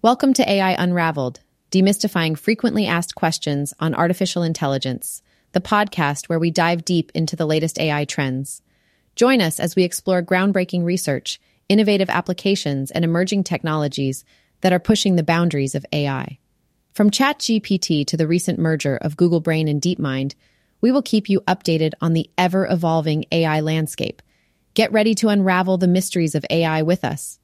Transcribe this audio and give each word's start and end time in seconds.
Welcome 0.00 0.32
to 0.34 0.48
AI 0.48 0.80
Unraveled, 0.80 1.40
demystifying 1.72 2.38
frequently 2.38 2.86
asked 2.86 3.16
questions 3.16 3.74
on 3.80 3.96
artificial 3.96 4.44
intelligence, 4.44 5.22
the 5.50 5.60
podcast 5.60 6.28
where 6.28 6.38
we 6.38 6.52
dive 6.52 6.84
deep 6.84 7.10
into 7.16 7.34
the 7.34 7.44
latest 7.44 7.80
AI 7.80 8.04
trends. 8.04 8.62
Join 9.16 9.40
us 9.40 9.58
as 9.58 9.74
we 9.74 9.82
explore 9.82 10.22
groundbreaking 10.22 10.84
research, 10.84 11.40
innovative 11.68 12.08
applications, 12.08 12.92
and 12.92 13.04
emerging 13.04 13.42
technologies 13.42 14.24
that 14.60 14.72
are 14.72 14.78
pushing 14.78 15.16
the 15.16 15.24
boundaries 15.24 15.74
of 15.74 15.84
AI. 15.92 16.38
From 16.92 17.10
ChatGPT 17.10 18.06
to 18.06 18.16
the 18.16 18.28
recent 18.28 18.60
merger 18.60 18.98
of 18.98 19.16
Google 19.16 19.40
Brain 19.40 19.66
and 19.66 19.82
DeepMind, 19.82 20.36
we 20.80 20.92
will 20.92 21.02
keep 21.02 21.28
you 21.28 21.40
updated 21.40 21.94
on 22.00 22.12
the 22.12 22.30
ever 22.38 22.68
evolving 22.68 23.24
AI 23.32 23.58
landscape. 23.58 24.22
Get 24.74 24.92
ready 24.92 25.16
to 25.16 25.28
unravel 25.28 25.76
the 25.76 25.88
mysteries 25.88 26.36
of 26.36 26.46
AI 26.50 26.82
with 26.82 27.04
us. 27.04 27.40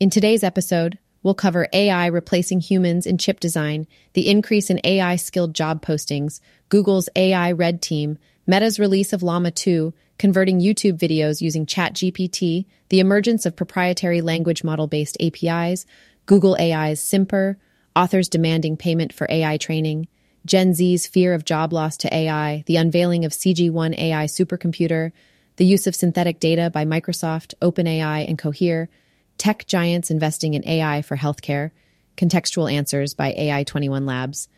In 0.00 0.08
today's 0.08 0.42
episode, 0.42 0.98
We'll 1.22 1.34
cover 1.34 1.68
AI 1.72 2.06
replacing 2.06 2.60
humans 2.60 3.06
in 3.06 3.18
chip 3.18 3.40
design, 3.40 3.86
the 4.12 4.28
increase 4.28 4.70
in 4.70 4.80
AI 4.84 5.16
skilled 5.16 5.54
job 5.54 5.84
postings, 5.84 6.40
Google's 6.68 7.08
AI 7.16 7.52
Red 7.52 7.82
Team, 7.82 8.18
Meta's 8.46 8.78
release 8.78 9.12
of 9.12 9.22
Llama 9.22 9.50
2, 9.50 9.92
converting 10.18 10.60
YouTube 10.60 10.98
videos 10.98 11.40
using 11.40 11.66
ChatGPT, 11.66 12.66
the 12.88 13.00
emergence 13.00 13.46
of 13.46 13.56
proprietary 13.56 14.20
language 14.20 14.64
model 14.64 14.86
based 14.86 15.16
APIs, 15.20 15.86
Google 16.26 16.56
AI's 16.58 17.00
Simper, 17.00 17.58
authors 17.94 18.28
demanding 18.28 18.76
payment 18.76 19.12
for 19.12 19.26
AI 19.30 19.56
training, 19.56 20.08
Gen 20.46 20.72
Z's 20.72 21.06
fear 21.06 21.34
of 21.34 21.44
job 21.44 21.72
loss 21.72 21.96
to 21.98 22.14
AI, 22.14 22.62
the 22.66 22.76
unveiling 22.76 23.24
of 23.24 23.32
CG1 23.32 23.98
AI 23.98 24.24
supercomputer, 24.24 25.12
the 25.56 25.66
use 25.66 25.86
of 25.86 25.96
synthetic 25.96 26.38
data 26.38 26.70
by 26.70 26.84
Microsoft, 26.84 27.54
OpenAI, 27.60 28.26
and 28.28 28.38
Cohere 28.38 28.88
tech 29.38 29.66
giants 29.66 30.10
investing 30.10 30.54
in 30.54 30.68
AI 30.68 31.02
for 31.02 31.16
healthcare, 31.16 31.70
contextual 32.16 32.70
answers 32.70 33.14
by 33.14 33.32
AI21 33.32 34.06
Labs, 34.06 34.48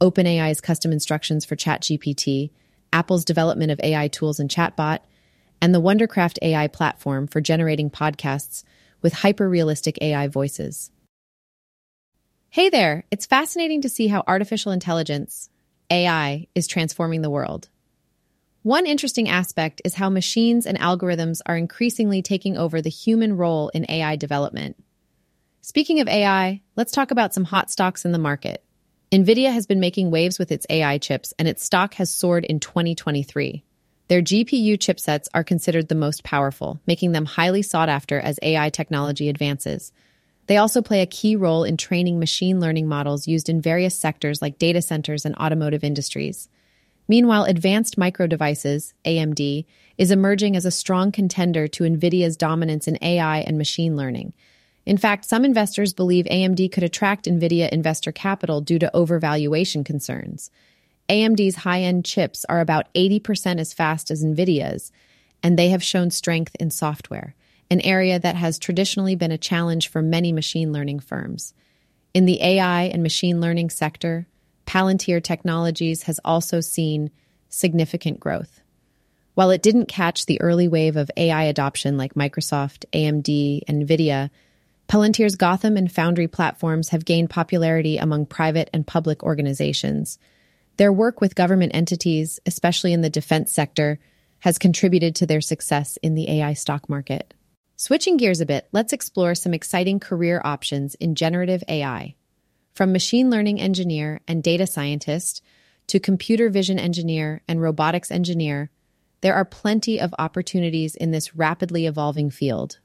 OpenAI's 0.00 0.60
custom 0.60 0.92
instructions 0.92 1.44
for 1.44 1.56
ChatGPT, 1.56 2.50
Apple's 2.92 3.24
development 3.24 3.72
of 3.72 3.80
AI 3.82 4.08
tools 4.08 4.40
and 4.40 4.48
chatbot, 4.48 5.00
and 5.60 5.74
the 5.74 5.80
Wondercraft 5.80 6.38
AI 6.40 6.68
platform 6.68 7.26
for 7.26 7.40
generating 7.40 7.90
podcasts 7.90 8.62
with 9.02 9.12
hyper 9.12 9.48
realistic 9.48 9.98
AI 10.00 10.28
voices. 10.28 10.90
Hey 12.50 12.70
there, 12.70 13.04
it's 13.10 13.26
fascinating 13.26 13.82
to 13.82 13.88
see 13.88 14.06
how 14.06 14.24
artificial 14.26 14.72
intelligence, 14.72 15.50
AI, 15.90 16.46
is 16.54 16.66
transforming 16.66 17.22
the 17.22 17.30
world. 17.30 17.68
One 18.68 18.84
interesting 18.84 19.30
aspect 19.30 19.80
is 19.86 19.94
how 19.94 20.10
machines 20.10 20.66
and 20.66 20.78
algorithms 20.78 21.40
are 21.46 21.56
increasingly 21.56 22.20
taking 22.20 22.58
over 22.58 22.82
the 22.82 22.90
human 22.90 23.34
role 23.38 23.70
in 23.70 23.86
AI 23.88 24.16
development. 24.16 24.76
Speaking 25.62 26.00
of 26.00 26.08
AI, 26.08 26.60
let's 26.76 26.92
talk 26.92 27.10
about 27.10 27.32
some 27.32 27.44
hot 27.44 27.70
stocks 27.70 28.04
in 28.04 28.12
the 28.12 28.18
market. 28.18 28.62
NVIDIA 29.10 29.50
has 29.50 29.64
been 29.64 29.80
making 29.80 30.10
waves 30.10 30.38
with 30.38 30.52
its 30.52 30.66
AI 30.68 30.98
chips, 30.98 31.32
and 31.38 31.48
its 31.48 31.64
stock 31.64 31.94
has 31.94 32.10
soared 32.10 32.44
in 32.44 32.60
2023. 32.60 33.64
Their 34.08 34.20
GPU 34.20 34.76
chipsets 34.76 35.28
are 35.32 35.44
considered 35.44 35.88
the 35.88 35.94
most 35.94 36.22
powerful, 36.22 36.78
making 36.86 37.12
them 37.12 37.24
highly 37.24 37.62
sought 37.62 37.88
after 37.88 38.20
as 38.20 38.38
AI 38.42 38.68
technology 38.68 39.30
advances. 39.30 39.92
They 40.46 40.58
also 40.58 40.82
play 40.82 41.00
a 41.00 41.06
key 41.06 41.36
role 41.36 41.64
in 41.64 41.78
training 41.78 42.18
machine 42.18 42.60
learning 42.60 42.86
models 42.86 43.26
used 43.26 43.48
in 43.48 43.62
various 43.62 43.98
sectors 43.98 44.42
like 44.42 44.58
data 44.58 44.82
centers 44.82 45.24
and 45.24 45.34
automotive 45.36 45.84
industries. 45.84 46.50
Meanwhile, 47.08 47.44
Advanced 47.44 47.96
Micro 47.96 48.26
Devices, 48.26 48.92
AMD, 49.06 49.64
is 49.96 50.10
emerging 50.10 50.56
as 50.56 50.66
a 50.66 50.70
strong 50.70 51.10
contender 51.10 51.66
to 51.66 51.84
NVIDIA's 51.84 52.36
dominance 52.36 52.86
in 52.86 52.98
AI 53.02 53.38
and 53.40 53.56
machine 53.56 53.96
learning. 53.96 54.34
In 54.84 54.98
fact, 54.98 55.24
some 55.24 55.44
investors 55.44 55.92
believe 55.92 56.26
AMD 56.26 56.70
could 56.70 56.82
attract 56.82 57.26
NVIDIA 57.26 57.68
investor 57.70 58.12
capital 58.12 58.60
due 58.60 58.78
to 58.78 58.90
overvaluation 58.94 59.84
concerns. 59.84 60.50
AMD's 61.08 61.56
high 61.56 61.80
end 61.80 62.04
chips 62.04 62.44
are 62.48 62.60
about 62.60 62.92
80% 62.94 63.58
as 63.58 63.72
fast 63.72 64.10
as 64.10 64.22
NVIDIA's, 64.22 64.92
and 65.42 65.58
they 65.58 65.70
have 65.70 65.82
shown 65.82 66.10
strength 66.10 66.54
in 66.60 66.70
software, 66.70 67.34
an 67.70 67.80
area 67.80 68.18
that 68.18 68.36
has 68.36 68.58
traditionally 68.58 69.14
been 69.14 69.32
a 69.32 69.38
challenge 69.38 69.88
for 69.88 70.02
many 70.02 70.32
machine 70.32 70.72
learning 70.72 71.00
firms. 71.00 71.54
In 72.12 72.26
the 72.26 72.42
AI 72.42 72.84
and 72.84 73.02
machine 73.02 73.40
learning 73.40 73.70
sector, 73.70 74.26
Palantir 74.68 75.22
Technologies 75.22 76.02
has 76.02 76.20
also 76.26 76.60
seen 76.60 77.10
significant 77.48 78.20
growth. 78.20 78.60
While 79.32 79.50
it 79.50 79.62
didn't 79.62 79.86
catch 79.86 80.26
the 80.26 80.42
early 80.42 80.68
wave 80.68 80.96
of 80.96 81.10
AI 81.16 81.44
adoption 81.44 81.96
like 81.96 82.12
Microsoft, 82.12 82.84
AMD, 82.92 83.62
and 83.66 83.88
NVIDIA, 83.88 84.28
Palantir's 84.86 85.36
Gotham 85.36 85.78
and 85.78 85.90
Foundry 85.92 86.28
platforms 86.28 86.90
have 86.90 87.06
gained 87.06 87.30
popularity 87.30 87.96
among 87.96 88.26
private 88.26 88.68
and 88.74 88.86
public 88.86 89.22
organizations. 89.22 90.18
Their 90.76 90.92
work 90.92 91.22
with 91.22 91.34
government 91.34 91.74
entities, 91.74 92.38
especially 92.44 92.92
in 92.92 93.00
the 93.00 93.08
defense 93.08 93.50
sector, 93.50 93.98
has 94.40 94.58
contributed 94.58 95.14
to 95.14 95.26
their 95.26 95.40
success 95.40 95.96
in 96.02 96.14
the 96.14 96.28
AI 96.28 96.52
stock 96.52 96.90
market. 96.90 97.32
Switching 97.76 98.18
gears 98.18 98.42
a 98.42 98.46
bit, 98.46 98.68
let's 98.72 98.92
explore 98.92 99.34
some 99.34 99.54
exciting 99.54 99.98
career 99.98 100.42
options 100.44 100.94
in 100.96 101.14
generative 101.14 101.64
AI. 101.68 102.16
From 102.78 102.92
machine 102.92 103.28
learning 103.28 103.60
engineer 103.60 104.20
and 104.28 104.40
data 104.40 104.64
scientist 104.64 105.42
to 105.88 105.98
computer 105.98 106.48
vision 106.48 106.78
engineer 106.78 107.42
and 107.48 107.60
robotics 107.60 108.12
engineer, 108.12 108.70
there 109.20 109.34
are 109.34 109.44
plenty 109.44 110.00
of 110.00 110.14
opportunities 110.16 110.94
in 110.94 111.10
this 111.10 111.34
rapidly 111.34 111.86
evolving 111.86 112.30
field. 112.30 112.78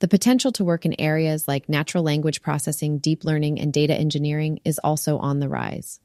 The 0.00 0.08
potential 0.08 0.50
to 0.50 0.64
work 0.64 0.84
in 0.84 1.00
areas 1.00 1.46
like 1.46 1.68
natural 1.68 2.02
language 2.02 2.42
processing, 2.42 2.98
deep 2.98 3.22
learning, 3.22 3.60
and 3.60 3.72
data 3.72 3.94
engineering 3.94 4.58
is 4.64 4.80
also 4.80 5.18
on 5.18 5.38
the 5.38 5.48
rise. 5.48 6.00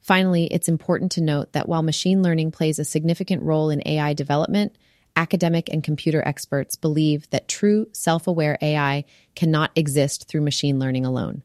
Finally, 0.00 0.46
it's 0.46 0.70
important 0.70 1.12
to 1.12 1.20
note 1.20 1.52
that 1.52 1.68
while 1.68 1.82
machine 1.82 2.22
learning 2.22 2.50
plays 2.52 2.78
a 2.78 2.84
significant 2.86 3.42
role 3.42 3.68
in 3.68 3.82
AI 3.84 4.14
development, 4.14 4.74
academic 5.16 5.68
and 5.70 5.84
computer 5.84 6.26
experts 6.26 6.76
believe 6.76 7.28
that 7.28 7.46
true 7.46 7.88
self 7.92 8.26
aware 8.26 8.56
AI 8.62 9.04
cannot 9.34 9.70
exist 9.76 10.26
through 10.28 10.40
machine 10.40 10.78
learning 10.78 11.04
alone. 11.04 11.42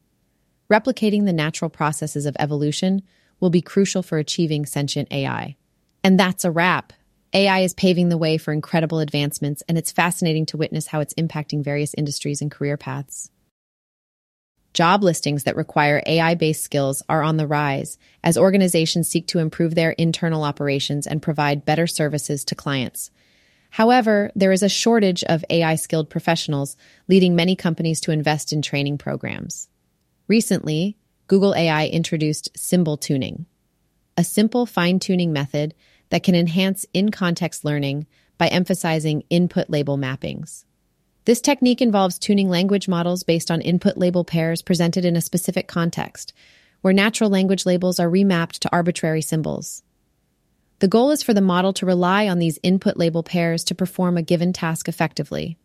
Replicating 0.74 1.26
the 1.26 1.34
natural 1.34 1.70
processes 1.70 2.26
of 2.26 2.36
evolution 2.40 3.04
will 3.40 3.52
be 3.52 3.62
crucial 3.62 4.02
for 4.02 4.18
achieving 4.18 4.66
sentient 4.66 5.08
AI. 5.14 5.56
And 6.04 6.20
that's 6.20 6.46
a 6.46 6.50
wrap. 6.50 6.94
AI 7.32 7.60
is 7.60 7.76
paving 7.76 8.10
the 8.10 8.18
way 8.18 8.40
for 8.40 8.52
incredible 8.52 8.98
advancements, 8.98 9.62
and 9.70 9.78
it's 9.78 9.92
fascinating 9.92 10.48
to 10.48 10.58
witness 10.58 10.88
how 10.88 11.00
it's 11.00 11.14
impacting 11.14 11.64
various 11.64 11.94
industries 11.94 12.42
and 12.42 12.50
career 12.50 12.76
paths. 12.76 13.30
Job 14.74 15.04
listings 15.04 15.44
that 15.44 15.56
require 15.56 16.02
AI 16.08 16.34
based 16.34 16.64
skills 16.64 17.04
are 17.08 17.22
on 17.22 17.38
the 17.38 17.46
rise 17.46 18.00
as 18.24 18.36
organizations 18.36 19.08
seek 19.08 19.28
to 19.28 19.38
improve 19.38 19.76
their 19.76 19.92
internal 19.92 20.44
operations 20.44 21.06
and 21.06 21.22
provide 21.22 21.66
better 21.66 21.86
services 21.86 22.44
to 22.46 22.56
clients. 22.56 23.12
However, 23.70 24.32
there 24.36 24.52
is 24.52 24.64
a 24.64 24.70
shortage 24.70 25.24
of 25.26 25.46
AI 25.52 25.76
skilled 25.76 26.10
professionals, 26.10 26.76
leading 27.08 27.36
many 27.36 27.56
companies 27.56 28.02
to 28.02 28.12
invest 28.12 28.52
in 28.52 28.64
training 28.64 28.98
programs. 28.98 29.70
Recently, 30.34 30.98
Google 31.28 31.54
AI 31.54 31.86
introduced 31.86 32.50
symbol 32.58 32.98
tuning, 32.98 33.46
a 34.18 34.24
simple 34.24 34.66
fine 34.66 34.98
tuning 34.98 35.32
method 35.32 35.76
that 36.10 36.24
can 36.24 36.34
enhance 36.34 36.88
in 36.92 37.12
context 37.12 37.64
learning 37.64 38.08
by 38.40 38.48
emphasizing 38.48 39.26
input 39.30 39.70
label 39.70 39.96
mappings. 39.96 40.66
This 41.26 41.40
technique 41.40 41.84
involves 41.84 42.18
tuning 42.18 42.50
language 42.50 42.88
models 42.88 43.22
based 43.22 43.52
on 43.52 43.62
input 43.62 43.96
label 43.96 44.24
pairs 44.24 44.64
presented 44.64 45.06
in 45.06 45.16
a 45.16 45.22
specific 45.22 45.68
context, 45.68 46.34
where 46.82 46.94
natural 46.94 47.30
language 47.30 47.68
labels 47.68 48.00
are 48.00 48.10
remapped 48.10 48.58
to 48.58 48.70
arbitrary 48.72 49.22
symbols. 49.22 49.84
The 50.80 50.88
goal 50.88 51.12
is 51.12 51.22
for 51.22 51.36
the 51.36 51.42
model 51.42 51.74
to 51.74 51.86
rely 51.86 52.28
on 52.28 52.40
these 52.40 52.58
input 52.64 52.98
label 52.98 53.22
pairs 53.22 53.64
to 53.66 53.76
perform 53.76 54.18
a 54.18 54.24
given 54.24 54.52
task 54.52 54.88
effectively. 54.88 55.60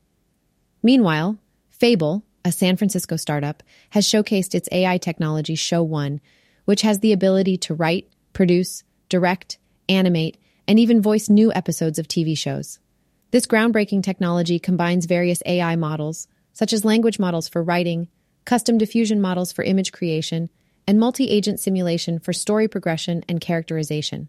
Meanwhile, 0.82 1.38
Fable, 1.78 2.24
a 2.48 2.52
San 2.52 2.76
Francisco 2.76 3.16
startup, 3.16 3.62
has 3.90 4.06
showcased 4.06 4.54
its 4.54 4.68
AI 4.72 4.98
technology 4.98 5.54
Show 5.54 5.82
One, 5.82 6.20
which 6.64 6.82
has 6.82 6.98
the 6.98 7.12
ability 7.12 7.58
to 7.58 7.74
write, 7.74 8.08
produce, 8.32 8.82
direct, 9.08 9.58
animate, 9.88 10.38
and 10.66 10.78
even 10.78 11.00
voice 11.00 11.28
new 11.28 11.52
episodes 11.52 11.98
of 11.98 12.08
TV 12.08 12.36
shows. 12.36 12.78
This 13.30 13.46
groundbreaking 13.46 14.02
technology 14.02 14.58
combines 14.58 15.06
various 15.06 15.42
AI 15.46 15.76
models, 15.76 16.26
such 16.52 16.72
as 16.72 16.84
language 16.84 17.18
models 17.18 17.48
for 17.48 17.62
writing, 17.62 18.08
custom 18.44 18.78
diffusion 18.78 19.20
models 19.20 19.52
for 19.52 19.62
image 19.62 19.92
creation, 19.92 20.48
and 20.86 20.98
multi 20.98 21.28
agent 21.28 21.60
simulation 21.60 22.18
for 22.18 22.32
story 22.32 22.66
progression 22.66 23.22
and 23.28 23.40
characterization. 23.40 24.28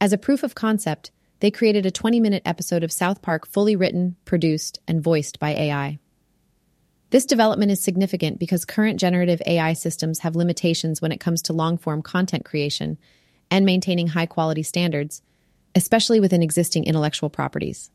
As 0.00 0.12
a 0.12 0.18
proof 0.18 0.42
of 0.42 0.54
concept, 0.54 1.10
they 1.40 1.50
created 1.50 1.84
a 1.84 1.90
20 1.90 2.20
minute 2.20 2.42
episode 2.46 2.82
of 2.82 2.90
South 2.90 3.20
Park 3.20 3.46
fully 3.46 3.76
written, 3.76 4.16
produced, 4.24 4.80
and 4.88 5.02
voiced 5.02 5.38
by 5.38 5.50
AI. 5.50 5.98
This 7.14 7.26
development 7.26 7.70
is 7.70 7.80
significant 7.80 8.40
because 8.40 8.64
current 8.64 8.98
generative 8.98 9.40
AI 9.46 9.74
systems 9.74 10.18
have 10.18 10.34
limitations 10.34 11.00
when 11.00 11.12
it 11.12 11.20
comes 11.20 11.42
to 11.42 11.52
long 11.52 11.78
form 11.78 12.02
content 12.02 12.44
creation 12.44 12.98
and 13.52 13.64
maintaining 13.64 14.08
high 14.08 14.26
quality 14.26 14.64
standards, 14.64 15.22
especially 15.76 16.18
within 16.18 16.42
existing 16.42 16.86
intellectual 16.86 17.30
properties. 17.30 17.92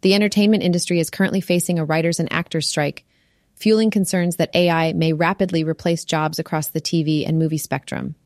The 0.00 0.12
entertainment 0.12 0.64
industry 0.64 0.98
is 0.98 1.08
currently 1.08 1.40
facing 1.40 1.78
a 1.78 1.84
writers 1.84 2.18
and 2.18 2.32
actors 2.32 2.68
strike, 2.68 3.04
fueling 3.54 3.92
concerns 3.92 4.34
that 4.38 4.50
AI 4.56 4.92
may 4.92 5.12
rapidly 5.12 5.62
replace 5.62 6.04
jobs 6.04 6.40
across 6.40 6.66
the 6.66 6.80
TV 6.80 7.28
and 7.28 7.38
movie 7.38 7.58
spectrum. 7.58 8.16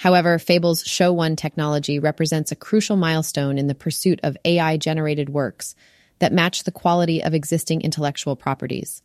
However, 0.00 0.40
Fable's 0.40 0.82
Show 0.82 1.12
One 1.12 1.36
technology 1.36 2.00
represents 2.00 2.50
a 2.50 2.56
crucial 2.56 2.96
milestone 2.96 3.58
in 3.58 3.68
the 3.68 3.76
pursuit 3.76 4.18
of 4.24 4.36
AI 4.44 4.76
generated 4.76 5.28
works 5.28 5.76
that 6.18 6.32
match 6.32 6.64
the 6.64 6.72
quality 6.72 7.22
of 7.22 7.32
existing 7.32 7.82
intellectual 7.82 8.34
properties. 8.34 9.02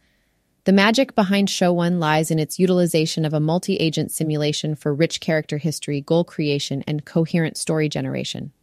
The 0.66 0.72
magic 0.72 1.14
behind 1.14 1.50
Show 1.50 1.74
One 1.74 2.00
lies 2.00 2.32
in 2.32 2.40
its 2.40 2.58
utilization 2.58 3.26
of 3.26 3.34
a 3.34 3.42
multi 3.42 3.76
agent 3.76 4.12
simulation 4.12 4.76
for 4.76 4.94
rich 4.94 5.20
character 5.20 5.58
history, 5.58 6.00
goal 6.00 6.24
creation, 6.24 6.86
and 6.88 7.04
coherent 7.04 7.58
story 7.58 7.90
generation. 7.90 8.54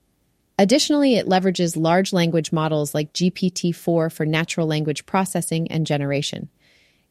Additionally, 0.59 1.17
it 1.17 1.27
leverages 1.27 1.77
large 1.77 2.15
language 2.15 2.53
models 2.53 2.95
like 2.95 3.13
GPT 3.13 3.75
4 3.75 4.09
for 4.09 4.25
natural 4.25 4.67
language 4.67 5.05
processing 5.05 5.71
and 5.71 5.87
generation. 5.87 6.49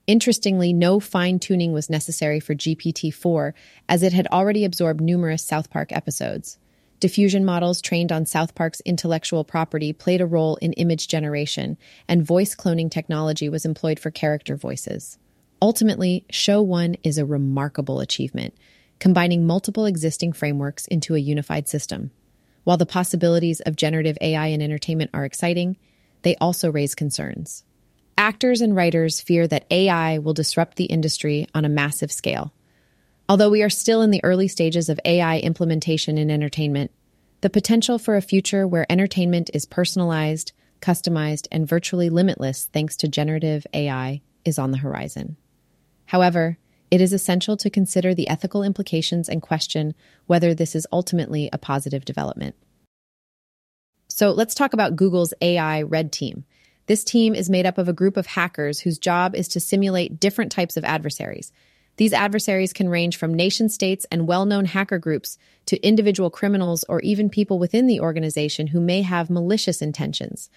Interestingly, 0.07 0.73
no 0.73 0.99
fine 0.99 1.37
tuning 1.37 1.71
was 1.71 1.87
necessary 1.87 2.39
for 2.39 2.55
GPT 2.55 3.13
4, 3.13 3.53
as 3.87 4.01
it 4.01 4.13
had 4.13 4.25
already 4.31 4.65
absorbed 4.65 5.01
numerous 5.01 5.43
South 5.43 5.69
Park 5.69 5.91
episodes. 5.91 6.57
Diffusion 6.99 7.45
models 7.45 7.81
trained 7.81 8.11
on 8.11 8.25
South 8.25 8.55
Park's 8.55 8.81
intellectual 8.81 9.45
property 9.45 9.93
played 9.93 10.19
a 10.19 10.25
role 10.25 10.57
in 10.57 10.73
image 10.73 11.07
generation, 11.07 11.77
and 12.09 12.25
voice 12.25 12.53
cloning 12.55 12.91
technology 12.91 13.47
was 13.47 13.65
employed 13.65 13.99
for 13.99 14.11
character 14.11 14.57
voices. 14.57 15.17
Ultimately, 15.61 16.25
Show 16.29 16.61
One 16.61 16.95
is 17.03 17.17
a 17.17 17.25
remarkable 17.25 18.01
achievement, 18.01 18.53
combining 18.99 19.47
multiple 19.47 19.85
existing 19.85 20.33
frameworks 20.33 20.87
into 20.87 21.15
a 21.15 21.19
unified 21.19 21.69
system. 21.69 22.11
While 22.65 22.77
the 22.77 22.85
possibilities 22.85 23.61
of 23.61 23.77
generative 23.77 24.17
AI 24.19 24.47
in 24.47 24.61
entertainment 24.61 25.11
are 25.13 25.23
exciting, 25.23 25.77
they 26.23 26.35
also 26.35 26.69
raise 26.69 26.95
concerns. 26.95 27.63
Actors 28.17 28.59
and 28.59 28.75
writers 28.75 29.21
fear 29.21 29.47
that 29.47 29.65
AI 29.71 30.17
will 30.17 30.33
disrupt 30.33 30.75
the 30.75 30.85
industry 30.85 31.47
on 31.55 31.63
a 31.63 31.69
massive 31.69 32.11
scale. 32.11 32.53
Although 33.29 33.51
we 33.51 33.61
are 33.61 33.69
still 33.69 34.01
in 34.01 34.09
the 34.09 34.23
early 34.23 34.47
stages 34.47 34.89
of 34.89 34.99
AI 35.05 35.37
implementation 35.37 36.17
in 36.17 36.31
entertainment, 36.31 36.89
the 37.41 37.49
potential 37.51 37.99
for 37.99 38.17
a 38.17 38.23
future 38.23 38.67
where 38.67 38.91
entertainment 38.91 39.51
is 39.53 39.67
personalized, 39.67 40.51
customized, 40.81 41.47
and 41.51 41.67
virtually 41.67 42.09
limitless 42.09 42.67
thanks 42.73 42.97
to 42.97 43.07
generative 43.07 43.67
AI 43.71 44.21
is 44.43 44.57
on 44.57 44.71
the 44.71 44.79
horizon. 44.79 45.37
However, 46.07 46.57
it 46.89 47.01
is 47.01 47.13
essential 47.13 47.55
to 47.57 47.69
consider 47.69 48.15
the 48.15 48.27
ethical 48.27 48.63
implications 48.63 49.29
and 49.29 49.43
question 49.43 49.93
whether 50.25 50.55
this 50.55 50.75
is 50.75 50.87
ultimately 50.91 51.51
a 51.53 51.59
positive 51.59 52.03
development. 52.03 52.55
So 54.07 54.31
let's 54.31 54.55
talk 54.55 54.73
about 54.73 54.95
Google's 54.95 55.35
AI 55.39 55.83
Red 55.83 56.11
Team. 56.11 56.45
This 56.87 57.03
team 57.03 57.35
is 57.35 57.47
made 57.47 57.67
up 57.67 57.77
of 57.77 57.87
a 57.87 57.93
group 57.93 58.17
of 58.17 58.25
hackers 58.25 58.79
whose 58.79 58.97
job 58.97 59.35
is 59.35 59.47
to 59.49 59.59
simulate 59.59 60.19
different 60.19 60.51
types 60.51 60.77
of 60.77 60.83
adversaries. 60.83 61.51
These 61.99 62.13
adversaries 62.13 62.71
can 62.71 62.87
range 62.87 63.17
from 63.17 63.33
nation 63.33 63.67
states 63.67 64.05
and 64.09 64.25
well 64.25 64.45
known 64.45 64.63
hacker 64.63 64.99
groups 64.99 65.37
to 65.65 65.85
individual 65.85 66.29
criminals 66.29 66.85
or 66.87 67.01
even 67.01 67.29
people 67.29 67.59
within 67.59 67.87
the 67.87 67.99
organization 67.99 68.67
who 68.67 68.79
may 68.79 69.01
have 69.01 69.29
malicious 69.29 69.81
intentions. 69.81 70.49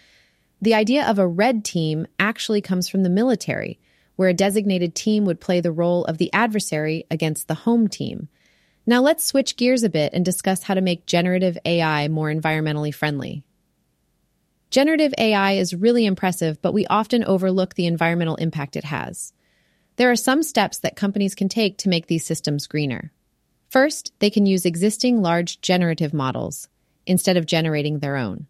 The 0.61 0.75
idea 0.75 1.05
of 1.05 1.19
a 1.19 1.27
red 1.27 1.65
team 1.65 2.07
actually 2.21 2.61
comes 2.61 2.89
from 2.89 3.03
the 3.03 3.11
military, 3.11 3.81
where 4.15 4.29
a 4.29 4.35
designated 4.35 4.95
team 4.95 5.25
would 5.25 5.41
play 5.41 5.61
the 5.61 5.73
role 5.73 6.05
of 6.05 6.19
the 6.19 6.33
adversary 6.33 7.07
against 7.11 7.49
the 7.49 7.55
home 7.55 7.89
team. 7.89 8.29
Now 8.87 9.03
let's 9.03 9.27
switch 9.27 9.57
gears 9.57 9.83
a 9.83 9.91
bit 9.91 10.13
and 10.13 10.25
discuss 10.25 10.63
how 10.63 10.75
to 10.75 10.81
make 10.81 11.07
generative 11.07 11.59
AI 11.65 12.07
more 12.07 12.33
environmentally 12.33 12.95
friendly. 12.95 13.43
Generative 14.71 15.13
AI 15.19 15.55
is 15.55 15.75
really 15.75 16.07
impressive, 16.07 16.63
but 16.63 16.73
we 16.73 16.87
often 16.87 17.25
overlook 17.25 17.75
the 17.75 17.87
environmental 17.87 18.37
impact 18.37 18.77
it 18.77 18.85
has. 18.85 19.33
There 19.97 20.11
are 20.11 20.17
some 20.17 20.43
steps 20.43 20.79
that 20.79 20.97
companies 20.97 21.35
can 21.35 21.49
take 21.49 21.79
to 21.79 21.89
make 21.89 22.07
these 22.07 22.25
systems 22.25 22.67
greener. 22.67 23.13
First, 23.69 24.13
they 24.19 24.31
can 24.31 24.47
use 24.47 24.67
existing 24.67 25.23
large 25.23 25.61
generative 25.61 26.15
models 26.15 26.69
instead 27.07 27.37
of 27.37 27.47
generating 27.47 27.99
their 27.99 28.17
own. 28.17 28.47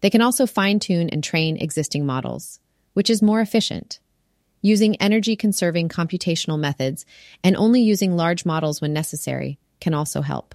They 0.00 0.10
can 0.10 0.22
also 0.22 0.46
fine 0.46 0.78
tune 0.78 1.08
and 1.10 1.22
train 1.22 1.56
existing 1.56 2.06
models, 2.06 2.60
which 2.94 3.10
is 3.10 3.22
more 3.22 3.40
efficient. 3.40 4.00
Using 4.62 4.96
energy 4.96 5.36
conserving 5.36 5.88
computational 5.88 6.58
methods 6.58 7.06
and 7.42 7.56
only 7.56 7.80
using 7.80 8.16
large 8.16 8.44
models 8.44 8.80
when 8.80 8.92
necessary 8.92 9.58
can 9.80 9.94
also 9.94 10.20
help. 10.20 10.54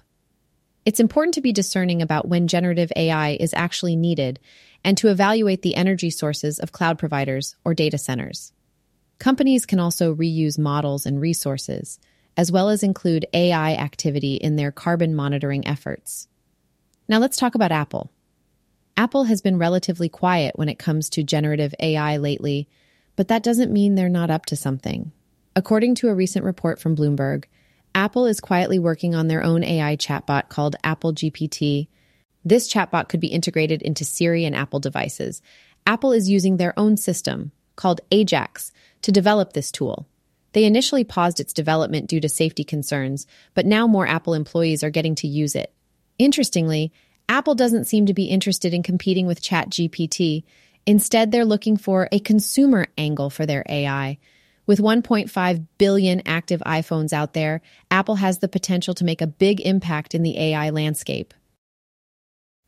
It's 0.84 1.00
important 1.00 1.34
to 1.34 1.40
be 1.40 1.52
discerning 1.52 2.00
about 2.00 2.28
when 2.28 2.46
generative 2.46 2.92
AI 2.94 3.30
is 3.40 3.52
actually 3.54 3.96
needed 3.96 4.38
and 4.84 4.96
to 4.98 5.08
evaluate 5.08 5.62
the 5.62 5.74
energy 5.74 6.10
sources 6.10 6.60
of 6.60 6.70
cloud 6.70 6.98
providers 6.98 7.56
or 7.64 7.74
data 7.74 7.98
centers. 7.98 8.52
Companies 9.18 9.66
can 9.66 9.80
also 9.80 10.14
reuse 10.14 10.58
models 10.58 11.06
and 11.06 11.20
resources, 11.20 11.98
as 12.36 12.52
well 12.52 12.68
as 12.68 12.82
include 12.82 13.26
AI 13.32 13.74
activity 13.74 14.34
in 14.34 14.56
their 14.56 14.70
carbon 14.70 15.14
monitoring 15.14 15.66
efforts. 15.66 16.28
Now 17.08 17.18
let's 17.18 17.36
talk 17.36 17.54
about 17.54 17.72
Apple. 17.72 18.10
Apple 18.96 19.24
has 19.24 19.42
been 19.42 19.58
relatively 19.58 20.08
quiet 20.08 20.58
when 20.58 20.68
it 20.68 20.78
comes 20.78 21.10
to 21.10 21.22
generative 21.22 21.74
AI 21.80 22.16
lately, 22.16 22.68
but 23.14 23.28
that 23.28 23.42
doesn't 23.42 23.72
mean 23.72 23.94
they're 23.94 24.08
not 24.08 24.30
up 24.30 24.46
to 24.46 24.56
something. 24.56 25.12
According 25.54 25.94
to 25.96 26.08
a 26.08 26.14
recent 26.14 26.44
report 26.44 26.78
from 26.78 26.96
Bloomberg, 26.96 27.44
Apple 27.94 28.26
is 28.26 28.40
quietly 28.40 28.78
working 28.78 29.14
on 29.14 29.28
their 29.28 29.42
own 29.42 29.64
AI 29.64 29.96
chatbot 29.96 30.50
called 30.50 30.76
Apple 30.84 31.14
GPT. 31.14 31.88
This 32.44 32.70
chatbot 32.70 33.08
could 33.08 33.20
be 33.20 33.28
integrated 33.28 33.80
into 33.80 34.04
Siri 34.04 34.44
and 34.44 34.54
Apple 34.54 34.80
devices. 34.80 35.40
Apple 35.86 36.12
is 36.12 36.28
using 36.28 36.56
their 36.56 36.78
own 36.78 36.98
system, 36.98 37.52
called 37.74 38.02
Ajax, 38.10 38.72
to 39.06 39.12
develop 39.12 39.52
this 39.52 39.70
tool. 39.70 40.08
They 40.52 40.64
initially 40.64 41.04
paused 41.04 41.38
its 41.38 41.52
development 41.52 42.08
due 42.08 42.18
to 42.18 42.28
safety 42.28 42.64
concerns, 42.64 43.24
but 43.54 43.64
now 43.64 43.86
more 43.86 44.04
Apple 44.04 44.34
employees 44.34 44.82
are 44.82 44.90
getting 44.90 45.14
to 45.16 45.28
use 45.28 45.54
it. 45.54 45.72
Interestingly, 46.18 46.92
Apple 47.28 47.54
doesn't 47.54 47.84
seem 47.84 48.06
to 48.06 48.14
be 48.14 48.24
interested 48.24 48.74
in 48.74 48.82
competing 48.82 49.28
with 49.28 49.40
ChatGPT. 49.40 50.42
Instead, 50.86 51.30
they're 51.30 51.44
looking 51.44 51.76
for 51.76 52.08
a 52.10 52.18
consumer 52.18 52.88
angle 52.98 53.30
for 53.30 53.46
their 53.46 53.64
AI. 53.68 54.18
With 54.66 54.80
1.5 54.80 55.66
billion 55.78 56.22
active 56.26 56.60
iPhones 56.66 57.12
out 57.12 57.32
there, 57.32 57.60
Apple 57.92 58.16
has 58.16 58.40
the 58.40 58.48
potential 58.48 58.94
to 58.94 59.04
make 59.04 59.22
a 59.22 59.28
big 59.28 59.60
impact 59.60 60.16
in 60.16 60.24
the 60.24 60.36
AI 60.36 60.70
landscape. 60.70 61.32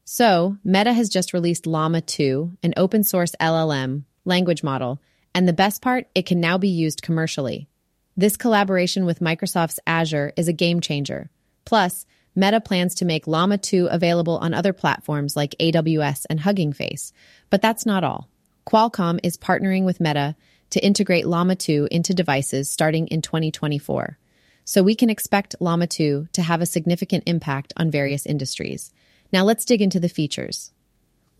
So, 0.05 0.56
Meta 0.62 0.93
has 0.93 1.08
just 1.08 1.32
released 1.32 1.67
Llama 1.67 2.00
2, 2.00 2.58
an 2.62 2.75
open 2.76 3.02
source 3.02 3.35
LLM 3.40 4.05
language 4.25 4.62
model, 4.62 5.02
and 5.38 5.46
the 5.46 5.52
best 5.52 5.82
part, 5.82 6.08
it 6.17 6.26
can 6.26 6.40
now 6.40 6.58
be 6.58 6.67
used 6.67 7.00
commercially. 7.00 7.69
This 8.17 8.37
collaboration 8.37 9.06
with 9.06 9.20
Microsoft's 9.20 9.79
Azure 9.87 10.32
is 10.37 10.49
a 10.49 10.52
game 10.52 10.81
changer. 10.81 11.30
Plus, 11.64 12.07
Meta 12.35 12.61
plans 12.61 12.97
to 12.97 13.04
make 13.04 13.28
Llama 13.28 13.57
2 13.57 13.87
available 13.88 14.38
on 14.38 14.52
other 14.52 14.73
platforms 14.73 15.37
like 15.37 15.54
AWS 15.61 16.26
and 16.28 16.40
Hugging 16.40 16.73
Face. 16.73 17.12
But 17.50 17.62
that's 17.62 17.87
not 17.87 18.02
all. 18.02 18.28
Qualcomm 18.66 19.21
is 19.23 19.37
partnering 19.37 19.85
with 19.85 20.00
Meta 20.00 20.35
to 20.71 20.85
integrate 20.85 21.25
Llama 21.25 21.54
2 21.54 21.87
into 21.88 22.14
devices 22.14 22.68
starting 22.68 23.07
in 23.07 23.23
2024. 23.23 24.18
So 24.64 24.83
we 24.83 24.97
can 24.97 25.09
expect 25.09 25.54
Llama 25.61 25.87
2 25.87 26.30
to 26.33 26.42
have 26.42 26.61
a 26.61 26.66
significant 26.66 27.23
impact 27.28 27.73
on 27.76 27.92
various 27.92 28.26
industries. 28.26 28.92
Now 29.33 29.45
let's 29.45 29.64
dig 29.64 29.83
into 29.83 30.00
the 30.00 30.09
features. 30.09 30.73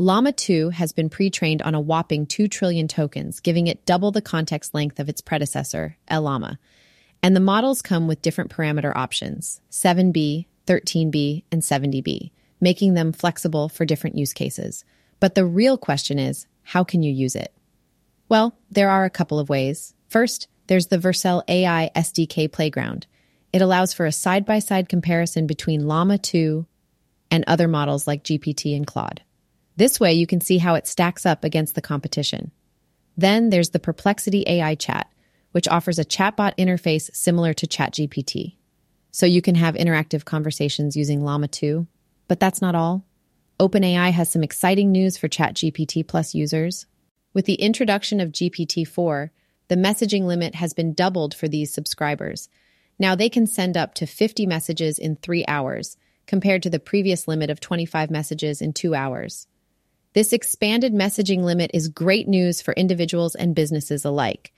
Llama 0.01 0.31
2 0.31 0.71
has 0.71 0.93
been 0.93 1.09
pre 1.09 1.29
trained 1.29 1.61
on 1.61 1.75
a 1.75 1.81
whopping 1.81 2.25
2 2.25 2.47
trillion 2.47 2.87
tokens, 2.87 3.41
giving 3.41 3.67
it 3.67 3.85
double 3.85 4.13
the 4.13 4.23
context 4.23 4.73
length 4.73 5.01
of 5.01 5.09
its 5.09 5.21
predecessor, 5.21 5.97
Llama. 6.09 6.61
And 7.21 7.35
the 7.35 7.41
models 7.41 7.83
come 7.83 8.07
with 8.07 8.23
different 8.23 8.53
parameter 8.53 8.95
options 8.95 9.61
7B, 9.73 10.47
13B, 10.69 11.43
and 11.51 11.63
70B, 11.63 12.31
making 12.61 12.95
them 12.95 13.13
flexible 13.13 13.69
for 13.69 13.85
different 13.85 14.17
use 14.17 14.33
cases. 14.33 14.85
But 15.19 15.35
the 15.35 15.45
real 15.45 15.77
question 15.77 16.21
is 16.21 16.47
how 16.63 16.85
can 16.85 17.03
you 17.03 17.13
use 17.13 17.35
it? 17.35 17.53
Well, 18.29 18.57
there 18.71 18.91
are 18.91 19.05
a 19.05 19.11
couple 19.11 19.41
of 19.41 19.49
ways. 19.49 19.95
First, 20.07 20.47
there's 20.69 20.87
the 20.87 20.99
Vercel 20.99 21.43
AI 21.49 21.91
SDK 21.97 22.53
Playground. 22.53 23.09
It 23.53 23.63
allows 23.63 23.95
for 23.95 24.07
a 24.07 24.13
side 24.13 24.47
by 24.47 24.61
side 24.61 24.89
comparison 24.89 25.49
between 25.49 25.89
Llama 25.89 26.19
2 26.19 26.67
and 27.33 27.43
other 27.49 27.67
models 27.67 28.07
like 28.07 28.23
GPT 28.23 28.77
and 28.77 28.87
Claude. 28.87 29.23
This 29.79 30.01
way, 30.01 30.13
you 30.13 30.27
can 30.27 30.41
see 30.41 30.59
how 30.59 30.75
it 30.75 30.89
stacks 30.89 31.25
up 31.25 31.45
against 31.45 31.77
the 31.77 31.81
competition. 31.81 32.51
Then 33.17 33.51
there's 33.51 33.71
the 33.71 33.79
Perplexity 33.79 34.43
AI 34.45 34.75
Chat, 34.75 35.09
which 35.53 35.69
offers 35.69 36.01
a 36.01 36.05
chatbot 36.05 36.59
interface 36.59 37.15
similar 37.15 37.55
to 37.55 37.67
ChatGPT. 37.69 38.57
So 39.13 39.25
you 39.25 39.41
can 39.41 39.55
have 39.55 39.77
interactive 39.77 40.25
conversations 40.25 40.97
using 40.97 41.23
Llama 41.23 41.47
2. 41.47 41.87
But 42.27 42.41
that's 42.41 42.61
not 42.61 42.75
all. 42.75 43.05
OpenAI 43.61 44.11
has 44.11 44.29
some 44.29 44.43
exciting 44.43 44.91
news 44.91 45.17
for 45.17 45.29
ChatGPT 45.29 46.05
Plus 46.05 46.35
users. 46.35 46.87
With 47.33 47.45
the 47.45 47.55
introduction 47.55 48.19
of 48.19 48.33
GPT 48.33 48.85
4, 48.85 49.31
the 49.69 49.77
messaging 49.77 50.25
limit 50.25 50.57
has 50.57 50.75
been 50.75 50.93
doubled 50.93 51.37
for 51.37 51.47
these 51.47 51.73
subscribers. 51.73 52.49
Now 52.99 53.15
they 53.15 53.29
can 53.29 53.47
send 53.47 53.77
up 53.77 53.95
to 53.95 54.07
50 54.07 54.45
messages 54.45 54.99
in 54.99 55.15
three 55.15 55.45
hours, 55.47 55.97
compared 56.27 56.65
to 56.65 56.71
the 56.71 56.81
previous 56.81 57.29
limit 57.29 57.49
of 57.49 57.61
25 57.61 58.11
messages 58.11 58.61
in 58.61 58.73
two 58.73 58.97
hours. 58.97 59.47
This 60.19 60.33
expanded 60.33 60.93
messaging 60.93 61.45
limit 61.45 61.71
is 61.73 61.87
great 61.87 62.27
news 62.27 62.61
for 62.61 62.75
individuals 62.75 63.37
and 63.37 63.55
businesses 63.55 64.05
alike. 64.05 64.53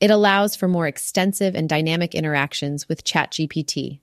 It 0.00 0.10
allows 0.10 0.56
for 0.56 0.68
more 0.68 0.86
extensive 0.86 1.54
and 1.54 1.68
dynamic 1.68 2.14
interactions 2.14 2.88
with 2.88 3.04
ChatGPT. 3.04 4.00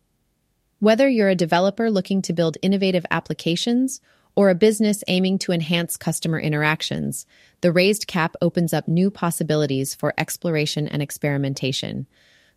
Whether 0.77 1.09
you're 1.09 1.29
a 1.29 1.33
developer 1.33 1.89
looking 1.89 2.21
to 2.21 2.33
build 2.33 2.59
innovative 2.61 3.07
applications 3.09 4.01
or 4.35 4.51
a 4.51 4.53
business 4.53 5.03
aiming 5.07 5.39
to 5.39 5.51
enhance 5.51 5.97
customer 5.97 6.39
interactions, 6.39 7.25
the 7.61 7.71
raised 7.71 8.05
cap 8.05 8.35
opens 8.39 8.71
up 8.71 8.87
new 8.87 9.09
possibilities 9.09 9.95
for 9.95 10.13
exploration 10.15 10.87
and 10.87 11.01
experimentation. 11.01 12.05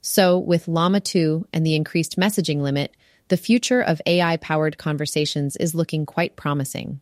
So, 0.02 0.38
with 0.38 0.68
Llama 0.68 1.00
2 1.00 1.48
and 1.54 1.64
the 1.64 1.74
increased 1.74 2.18
messaging 2.18 2.60
limit, 2.60 2.94
the 3.28 3.38
future 3.38 3.80
of 3.80 4.02
AI 4.04 4.36
powered 4.36 4.76
conversations 4.76 5.56
is 5.56 5.74
looking 5.74 6.04
quite 6.04 6.36
promising. 6.36 7.00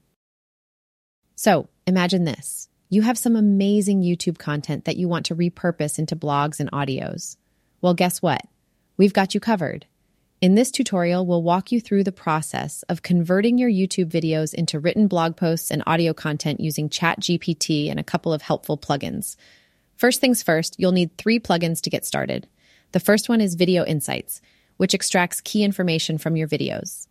So, 1.42 1.70
imagine 1.86 2.24
this 2.24 2.68
you 2.90 3.00
have 3.00 3.16
some 3.16 3.34
amazing 3.34 4.02
YouTube 4.02 4.36
content 4.36 4.84
that 4.84 4.98
you 4.98 5.08
want 5.08 5.24
to 5.24 5.34
repurpose 5.34 5.98
into 5.98 6.14
blogs 6.14 6.60
and 6.60 6.70
audios. 6.70 7.38
Well, 7.80 7.94
guess 7.94 8.20
what? 8.20 8.42
We've 8.98 9.14
got 9.14 9.32
you 9.32 9.40
covered. 9.40 9.86
In 10.42 10.54
this 10.54 10.70
tutorial, 10.70 11.24
we'll 11.24 11.42
walk 11.42 11.72
you 11.72 11.80
through 11.80 12.04
the 12.04 12.12
process 12.12 12.82
of 12.90 13.00
converting 13.00 13.56
your 13.56 13.70
YouTube 13.70 14.10
videos 14.10 14.52
into 14.52 14.78
written 14.78 15.08
blog 15.08 15.34
posts 15.34 15.70
and 15.70 15.82
audio 15.86 16.12
content 16.12 16.60
using 16.60 16.90
ChatGPT 16.90 17.90
and 17.90 17.98
a 17.98 18.04
couple 18.04 18.34
of 18.34 18.42
helpful 18.42 18.76
plugins. 18.76 19.36
First 19.96 20.20
things 20.20 20.42
first, 20.42 20.76
you'll 20.78 20.92
need 20.92 21.16
three 21.16 21.40
plugins 21.40 21.80
to 21.80 21.90
get 21.90 22.04
started. 22.04 22.48
The 22.92 23.00
first 23.00 23.30
one 23.30 23.40
is 23.40 23.54
Video 23.54 23.82
Insights 23.86 24.42
which 24.76 24.92
extracts 24.92 25.40
key 25.40 25.64
information 25.64 26.18
from 26.18 26.36
your 26.36 26.48
videos. 26.48 27.06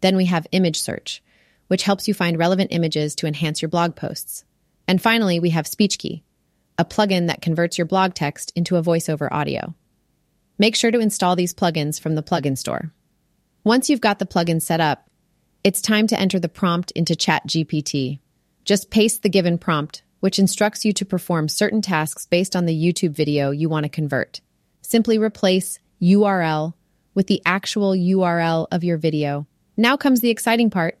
Then 0.00 0.16
we 0.16 0.24
have 0.24 0.48
Image 0.50 0.80
Search, 0.80 1.22
which 1.68 1.84
helps 1.84 2.08
you 2.08 2.14
find 2.14 2.38
relevant 2.38 2.72
images 2.72 3.14
to 3.16 3.26
enhance 3.26 3.62
your 3.62 3.68
blog 3.68 3.94
posts. 3.94 4.44
And 4.86 5.00
finally, 5.00 5.38
we 5.38 5.50
have 5.50 5.66
Speechki, 5.66 6.22
a 6.76 6.84
plugin 6.84 7.28
that 7.28 7.42
converts 7.42 7.78
your 7.78 7.86
blog 7.86 8.14
text 8.14 8.52
into 8.54 8.76
a 8.76 8.82
voiceover 8.82 9.28
audio. 9.30 9.74
Make 10.58 10.74
sure 10.74 10.90
to 10.90 10.98
install 10.98 11.36
these 11.36 11.54
plugins 11.54 12.00
from 12.00 12.14
the 12.14 12.22
plugin 12.22 12.58
store. 12.58 12.92
Once 13.64 13.88
you've 13.88 14.00
got 14.00 14.18
the 14.18 14.26
plugin 14.26 14.60
set 14.60 14.80
up, 14.80 15.08
it's 15.62 15.82
time 15.82 16.06
to 16.06 16.18
enter 16.18 16.38
the 16.38 16.48
prompt 16.48 16.90
into 16.92 17.14
ChatGPT. 17.14 18.20
Just 18.64 18.90
paste 18.90 19.22
the 19.22 19.28
given 19.28 19.58
prompt, 19.58 20.02
which 20.20 20.38
instructs 20.38 20.84
you 20.84 20.92
to 20.94 21.04
perform 21.04 21.48
certain 21.48 21.82
tasks 21.82 22.26
based 22.26 22.56
on 22.56 22.66
the 22.66 22.92
YouTube 22.92 23.12
video 23.12 23.50
you 23.50 23.68
want 23.68 23.84
to 23.84 23.90
convert. 23.90 24.40
Simply 24.82 25.18
replace 25.18 25.78
URL 26.00 26.74
with 27.14 27.26
the 27.26 27.42
actual 27.44 27.92
URL 27.92 28.66
of 28.70 28.84
your 28.84 28.96
video. 28.96 29.46
Now 29.76 29.96
comes 29.96 30.20
the 30.20 30.30
exciting 30.30 30.70
part. 30.70 30.98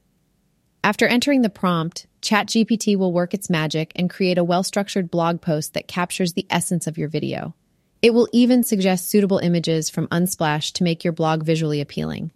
After 0.84 1.06
entering 1.06 1.42
the 1.42 1.50
prompt, 1.50 2.06
ChatGPT 2.22 2.96
will 2.96 3.12
work 3.12 3.34
its 3.34 3.50
magic 3.50 3.92
and 3.96 4.08
create 4.08 4.38
a 4.38 4.44
well 4.44 4.62
structured 4.62 5.10
blog 5.10 5.40
post 5.40 5.74
that 5.74 5.88
captures 5.88 6.32
the 6.32 6.46
essence 6.50 6.86
of 6.86 6.96
your 6.96 7.08
video. 7.08 7.54
It 8.00 8.14
will 8.14 8.28
even 8.32 8.62
suggest 8.62 9.08
suitable 9.08 9.38
images 9.38 9.90
from 9.90 10.06
Unsplash 10.08 10.72
to 10.74 10.84
make 10.84 11.02
your 11.02 11.12
blog 11.12 11.42
visually 11.42 11.80
appealing. 11.80 12.30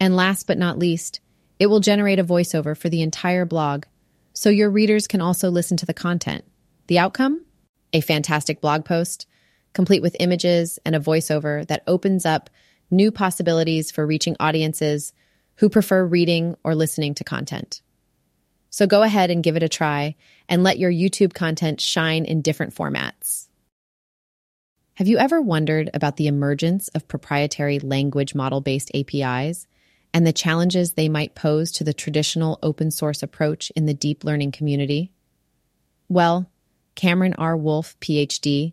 And 0.00 0.16
last 0.16 0.46
but 0.46 0.58
not 0.58 0.78
least, 0.78 1.20
it 1.58 1.68
will 1.68 1.80
generate 1.80 2.18
a 2.18 2.24
voiceover 2.24 2.76
for 2.76 2.88
the 2.88 3.02
entire 3.02 3.46
blog, 3.46 3.84
so 4.32 4.50
your 4.50 4.68
readers 4.68 5.06
can 5.06 5.20
also 5.20 5.48
listen 5.48 5.76
to 5.78 5.86
the 5.86 5.94
content. 5.94 6.44
The 6.88 6.98
outcome? 6.98 7.44
A 7.92 8.00
fantastic 8.00 8.60
blog 8.60 8.84
post, 8.84 9.26
complete 9.72 10.02
with 10.02 10.16
images 10.20 10.78
and 10.84 10.94
a 10.94 11.00
voiceover 11.00 11.66
that 11.68 11.84
opens 11.86 12.26
up 12.26 12.50
new 12.90 13.10
possibilities 13.10 13.90
for 13.90 14.06
reaching 14.06 14.36
audiences 14.38 15.12
who 15.56 15.68
prefer 15.68 16.04
reading 16.04 16.56
or 16.64 16.74
listening 16.74 17.14
to 17.14 17.24
content. 17.24 17.80
So 18.70 18.86
go 18.86 19.02
ahead 19.02 19.30
and 19.30 19.42
give 19.42 19.56
it 19.56 19.62
a 19.62 19.68
try 19.68 20.16
and 20.48 20.62
let 20.62 20.78
your 20.78 20.92
YouTube 20.92 21.34
content 21.34 21.80
shine 21.80 22.24
in 22.24 22.42
different 22.42 22.74
formats. 22.74 23.48
Have 24.94 25.08
you 25.08 25.18
ever 25.18 25.40
wondered 25.40 25.90
about 25.92 26.16
the 26.16 26.26
emergence 26.26 26.88
of 26.88 27.08
proprietary 27.08 27.78
language 27.78 28.34
model 28.34 28.60
based 28.60 28.90
APIs 28.94 29.66
and 30.14 30.26
the 30.26 30.32
challenges 30.32 30.92
they 30.92 31.08
might 31.08 31.34
pose 31.34 31.70
to 31.72 31.84
the 31.84 31.92
traditional 31.92 32.58
open 32.62 32.90
source 32.90 33.22
approach 33.22 33.70
in 33.76 33.86
the 33.86 33.94
deep 33.94 34.24
learning 34.24 34.52
community? 34.52 35.12
Well, 36.08 36.50
Cameron 36.94 37.34
R. 37.36 37.56
Wolfe, 37.56 37.98
PhD, 38.00 38.72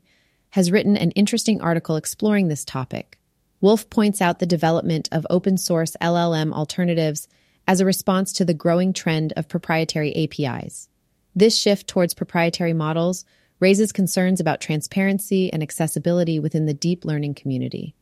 has 0.51 0.71
written 0.71 0.95
an 0.95 1.11
interesting 1.11 1.59
article 1.61 1.97
exploring 1.97 2.47
this 2.47 2.63
topic 2.63 3.19
Wolfe 3.63 3.89
points 3.89 4.21
out 4.21 4.39
the 4.39 4.45
development 4.45 5.07
of 5.13 5.25
open 5.29 5.55
source 5.55 5.95
LLM 6.01 6.51
alternatives 6.51 7.29
as 7.65 7.79
a 7.79 7.85
response 7.85 8.33
to 8.33 8.43
the 8.43 8.53
growing 8.53 8.91
trend 8.91 9.31
of 9.37 9.47
proprietary 9.47 10.13
APIs. 10.17 10.89
This 11.33 11.57
shift 11.57 11.87
towards 11.87 12.13
proprietary 12.13 12.73
models 12.73 13.23
raises 13.61 13.93
concerns 13.93 14.41
about 14.41 14.59
transparency 14.59 15.51
and 15.53 15.63
accessibility 15.63 16.41
within 16.41 16.65
the 16.65 16.73
deep 16.73 17.05
learning 17.05 17.35
community. 17.35 17.95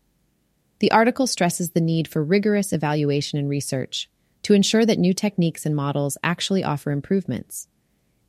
The 0.80 0.90
article 0.90 1.28
stresses 1.28 1.70
the 1.70 1.80
need 1.80 2.08
for 2.08 2.24
rigorous 2.24 2.74
evaluation 2.74 3.38
and 3.38 3.48
research 3.48 4.10
to 4.42 4.56
ensure 4.56 4.88
that 4.88 4.98
new 4.98 5.14
techniques 5.14 5.64
and 5.64 5.76
models 5.76 6.18
actually 6.24 6.64
offer 6.64 6.90
improvements. 6.90 7.68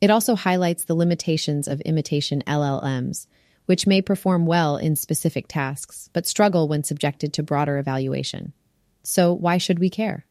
It 0.01 0.11
also 0.11 0.35
highlights 0.35 0.83
the 0.83 0.93
limitations 0.93 1.67
of 1.67 1.81
imitation 1.81 2.43
LLMs 2.45 3.25
which 3.65 3.87
may 3.87 4.01
perform 4.01 4.45
well 4.45 4.77
in 4.77 4.95
specific 4.95 5.47
tasks, 5.47 6.09
but 6.13 6.27
struggle 6.27 6.67
when 6.67 6.83
subjected 6.83 7.33
to 7.33 7.43
broader 7.43 7.77
evaluation. 7.77 8.53
So, 9.03 9.33
why 9.33 9.57
should 9.57 9.79
we 9.79 9.89
care? 9.89 10.25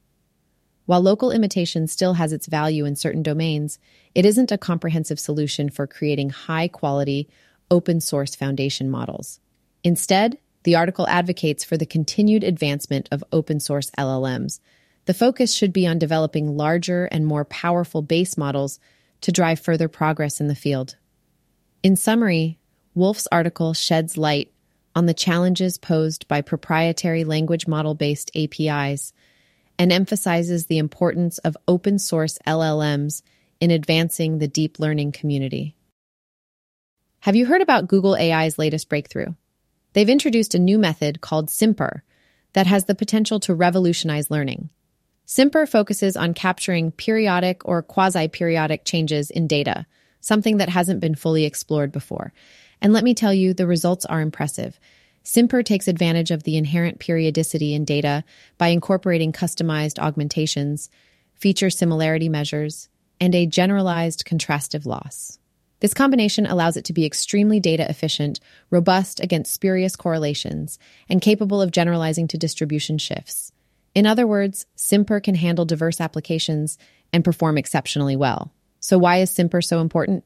While 0.87 1.01
local 1.01 1.31
imitation 1.31 1.87
still 1.87 2.15
has 2.15 2.33
its 2.33 2.47
value 2.47 2.85
in 2.85 2.97
certain 2.97 3.23
domains, 3.23 3.79
it 4.15 4.27
isn't 4.27 4.53
a 4.53 4.59
comprehensive 4.59 5.21
solution 5.21 5.71
for 5.71 5.87
creating 5.87 6.31
high 6.31 6.69
quality, 6.69 7.29
open 7.71 8.01
source 8.01 8.35
foundation 8.35 8.91
models. 8.91 9.41
Instead, 9.85 10.39
the 10.65 10.75
article 10.75 11.07
advocates 11.09 11.65
for 11.65 11.77
the 11.77 11.87
continued 11.87 12.45
advancement 12.45 13.09
of 13.11 13.25
open 13.33 13.61
source 13.61 13.91
LLMs. 13.99 14.61
The 15.07 15.15
focus 15.15 15.55
should 15.55 15.73
be 15.73 15.87
on 15.87 15.99
developing 15.99 16.57
larger 16.57 17.07
and 17.07 17.27
more 17.27 17.45
powerful 17.45 18.03
base 18.03 18.37
models 18.37 18.79
to 19.23 19.33
drive 19.33 19.59
further 19.59 19.89
progress 19.89 20.41
in 20.41 20.49
the 20.49 20.55
field. 20.55 20.97
In 21.83 21.97
summary, 21.97 22.59
Wolfe's 22.95 23.29
article 23.33 23.73
sheds 23.73 24.19
light 24.19 24.53
on 24.95 25.07
the 25.07 25.15
challenges 25.15 25.79
posed 25.79 26.29
by 26.29 26.43
proprietary 26.43 27.25
language 27.25 27.67
model 27.67 27.95
based 27.95 28.31
APIs 28.37 29.13
and 29.79 29.91
emphasizes 29.91 30.67
the 30.67 30.79
importance 30.79 31.39
of 31.39 31.57
open 31.67 31.99
source 31.99 32.39
LLMs 32.47 33.23
in 33.61 33.71
advancing 33.71 34.39
the 34.39 34.49
deep 34.49 34.79
learning 34.79 35.13
community. 35.13 35.75
Have 37.21 37.37
you 37.37 37.47
heard 37.47 37.63
about 37.63 37.89
Google 37.89 38.17
AI's 38.17 38.59
latest 38.59 38.89
breakthrough? 38.89 39.35
They've 39.95 40.09
introduced 40.09 40.55
a 40.55 40.59
new 40.59 40.79
method 40.79 41.21
called 41.21 41.49
SimPer 41.49 42.03
that 42.53 42.67
has 42.67 42.85
the 42.85 42.95
potential 42.95 43.41
to 43.41 43.55
revolutionize 43.55 44.31
learning. 44.31 44.69
SimPer 45.27 45.69
focuses 45.69 46.17
on 46.17 46.35
capturing 46.35 46.91
periodic 46.91 47.63
or 47.65 47.83
quasi 47.83 48.29
periodic 48.29 48.85
changes 48.85 49.31
in 49.31 49.47
data, 49.47 49.87
something 50.21 50.59
that 50.59 50.69
hasn't 50.69 51.01
been 51.01 51.15
fully 51.15 51.45
explored 51.45 51.93
before, 51.93 52.33
and 52.83 52.93
let 52.93 53.05
me 53.05 53.15
tell 53.15 53.33
you, 53.33 53.55
the 53.55 53.67
results 53.67 54.05
are 54.05 54.21
impressive. 54.21 54.79
SimPer 55.25 55.65
takes 55.65 55.87
advantage 55.87 56.33
of 56.33 56.43
the 56.43 56.57
inherent 56.57 56.99
periodicity 56.99 57.75
in 57.75 57.85
data 57.85 58.25
by 58.59 58.69
incorporating 58.69 59.33
customized 59.33 60.01
augmentations, 60.01 60.91
feature 61.33 61.71
similarity 61.71 62.29
measures, 62.29 62.89
and 63.21 63.35
a 63.35 63.47
generalized 63.47 64.25
contrastive 64.25 64.85
loss. 64.85 65.39
This 65.79 65.95
combination 65.95 66.45
allows 66.45 66.77
it 66.77 66.85
to 66.87 66.93
be 66.93 67.07
extremely 67.07 67.61
data 67.61 67.89
efficient, 67.89 68.41
robust 68.71 69.21
against 69.21 69.53
spurious 69.53 69.95
correlations, 69.95 70.79
and 71.09 71.23
capable 71.23 71.63
of 71.63 71.71
generalizing 71.71 72.27
to 72.29 72.39
distribution 72.39 72.99
shifts. 72.99 73.53
In 73.95 74.07
other 74.07 74.27
words, 74.27 74.67
SimPer 74.77 75.23
can 75.23 75.37
handle 75.37 75.65
diverse 75.65 76.01
applications 76.01 76.79
and 77.13 77.25
perform 77.25 77.59
exceptionally 77.59 78.17
well. 78.17 78.53
So, 78.81 78.99
why 78.99 79.19
is 79.19 79.31
SimPer 79.31 79.63
so 79.63 79.81
important? 79.81 80.25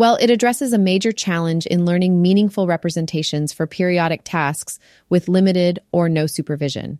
Well, 0.00 0.16
it 0.18 0.30
addresses 0.30 0.72
a 0.72 0.78
major 0.78 1.12
challenge 1.12 1.66
in 1.66 1.84
learning 1.84 2.22
meaningful 2.22 2.66
representations 2.66 3.52
for 3.52 3.66
periodic 3.66 4.22
tasks 4.24 4.78
with 5.10 5.28
limited 5.28 5.78
or 5.92 6.08
no 6.08 6.26
supervision. 6.26 6.98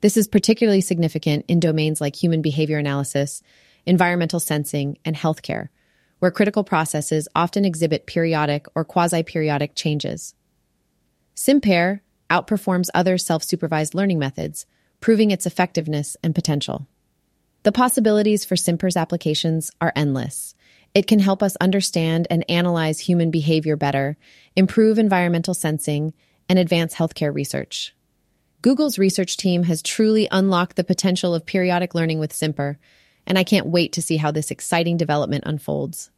This 0.00 0.16
is 0.16 0.26
particularly 0.26 0.80
significant 0.80 1.44
in 1.46 1.60
domains 1.60 2.00
like 2.00 2.16
human 2.16 2.40
behavior 2.40 2.78
analysis, 2.78 3.42
environmental 3.84 4.40
sensing, 4.40 4.96
and 5.04 5.14
healthcare, 5.14 5.68
where 6.20 6.30
critical 6.30 6.64
processes 6.64 7.28
often 7.34 7.66
exhibit 7.66 8.06
periodic 8.06 8.64
or 8.74 8.82
quasi 8.82 9.22
periodic 9.22 9.74
changes. 9.74 10.34
SimPer 11.36 12.00
outperforms 12.30 12.88
other 12.94 13.18
self 13.18 13.44
supervised 13.44 13.94
learning 13.94 14.18
methods, 14.18 14.64
proving 15.00 15.30
its 15.30 15.44
effectiveness 15.44 16.16
and 16.22 16.34
potential. 16.34 16.86
The 17.64 17.72
possibilities 17.72 18.46
for 18.46 18.54
SimPer's 18.54 18.96
applications 18.96 19.70
are 19.82 19.92
endless 19.94 20.54
it 20.98 21.06
can 21.06 21.20
help 21.20 21.44
us 21.44 21.54
understand 21.60 22.26
and 22.28 22.44
analyze 22.50 22.98
human 22.98 23.30
behavior 23.30 23.76
better, 23.76 24.16
improve 24.56 24.98
environmental 24.98 25.54
sensing, 25.54 26.12
and 26.48 26.58
advance 26.58 26.92
healthcare 26.92 27.32
research. 27.32 27.94
Google's 28.62 28.98
research 28.98 29.36
team 29.36 29.62
has 29.62 29.80
truly 29.80 30.26
unlocked 30.32 30.74
the 30.74 30.82
potential 30.82 31.36
of 31.36 31.46
periodic 31.46 31.94
learning 31.94 32.18
with 32.18 32.32
SimPer, 32.32 32.78
and 33.28 33.38
I 33.38 33.44
can't 33.44 33.68
wait 33.68 33.92
to 33.92 34.02
see 34.02 34.16
how 34.16 34.32
this 34.32 34.50
exciting 34.50 34.96
development 34.96 35.44
unfolds. 35.46 36.10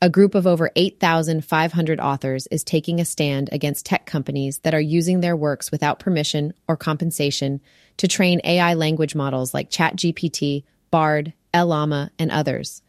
A 0.00 0.08
group 0.08 0.34
of 0.34 0.46
over 0.46 0.70
8,500 0.74 2.00
authors 2.00 2.46
is 2.46 2.64
taking 2.64 3.00
a 3.00 3.04
stand 3.04 3.50
against 3.52 3.84
tech 3.84 4.06
companies 4.06 4.60
that 4.60 4.72
are 4.72 4.80
using 4.80 5.20
their 5.20 5.36
works 5.36 5.70
without 5.70 5.98
permission 5.98 6.54
or 6.66 6.78
compensation 6.78 7.60
to 7.98 8.08
train 8.08 8.40
AI 8.44 8.72
language 8.72 9.14
models 9.14 9.52
like 9.52 9.68
ChatGPT, 9.68 10.64
Bard, 10.90 11.34
Llama, 11.54 12.12
and 12.18 12.30
others. 12.30 12.80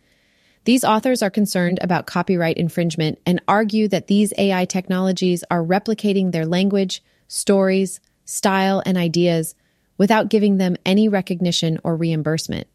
These 0.68 0.84
authors 0.84 1.24
are 1.24 1.30
concerned 1.30 1.80
about 1.82 2.08
copyright 2.08 2.58
infringement 2.58 3.20
and 3.26 3.42
argue 3.48 3.88
that 3.88 4.08
these 4.08 4.34
AI 4.38 4.66
technologies 4.66 5.46
are 5.50 5.64
replicating 5.64 6.34
their 6.34 6.46
language, 6.46 7.02
stories, 7.30 8.02
style, 8.26 8.84
and 8.86 8.98
ideas 8.98 9.56
without 9.98 10.28
giving 10.28 10.58
them 10.58 10.76
any 10.86 11.08
recognition 11.08 11.80
or 11.86 11.96
reimbursement. 11.96 12.68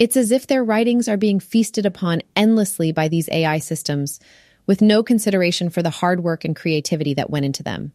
It's 0.00 0.16
as 0.16 0.32
if 0.32 0.48
their 0.48 0.64
writings 0.64 1.06
are 1.06 1.16
being 1.16 1.38
feasted 1.38 1.86
upon 1.86 2.22
endlessly 2.34 2.90
by 2.90 3.06
these 3.06 3.28
AI 3.28 3.60
systems, 3.60 4.18
with 4.66 4.82
no 4.82 5.04
consideration 5.04 5.70
for 5.70 5.80
the 5.80 5.90
hard 5.90 6.24
work 6.24 6.44
and 6.44 6.56
creativity 6.56 7.14
that 7.14 7.30
went 7.30 7.44
into 7.46 7.62
them. 7.62 7.92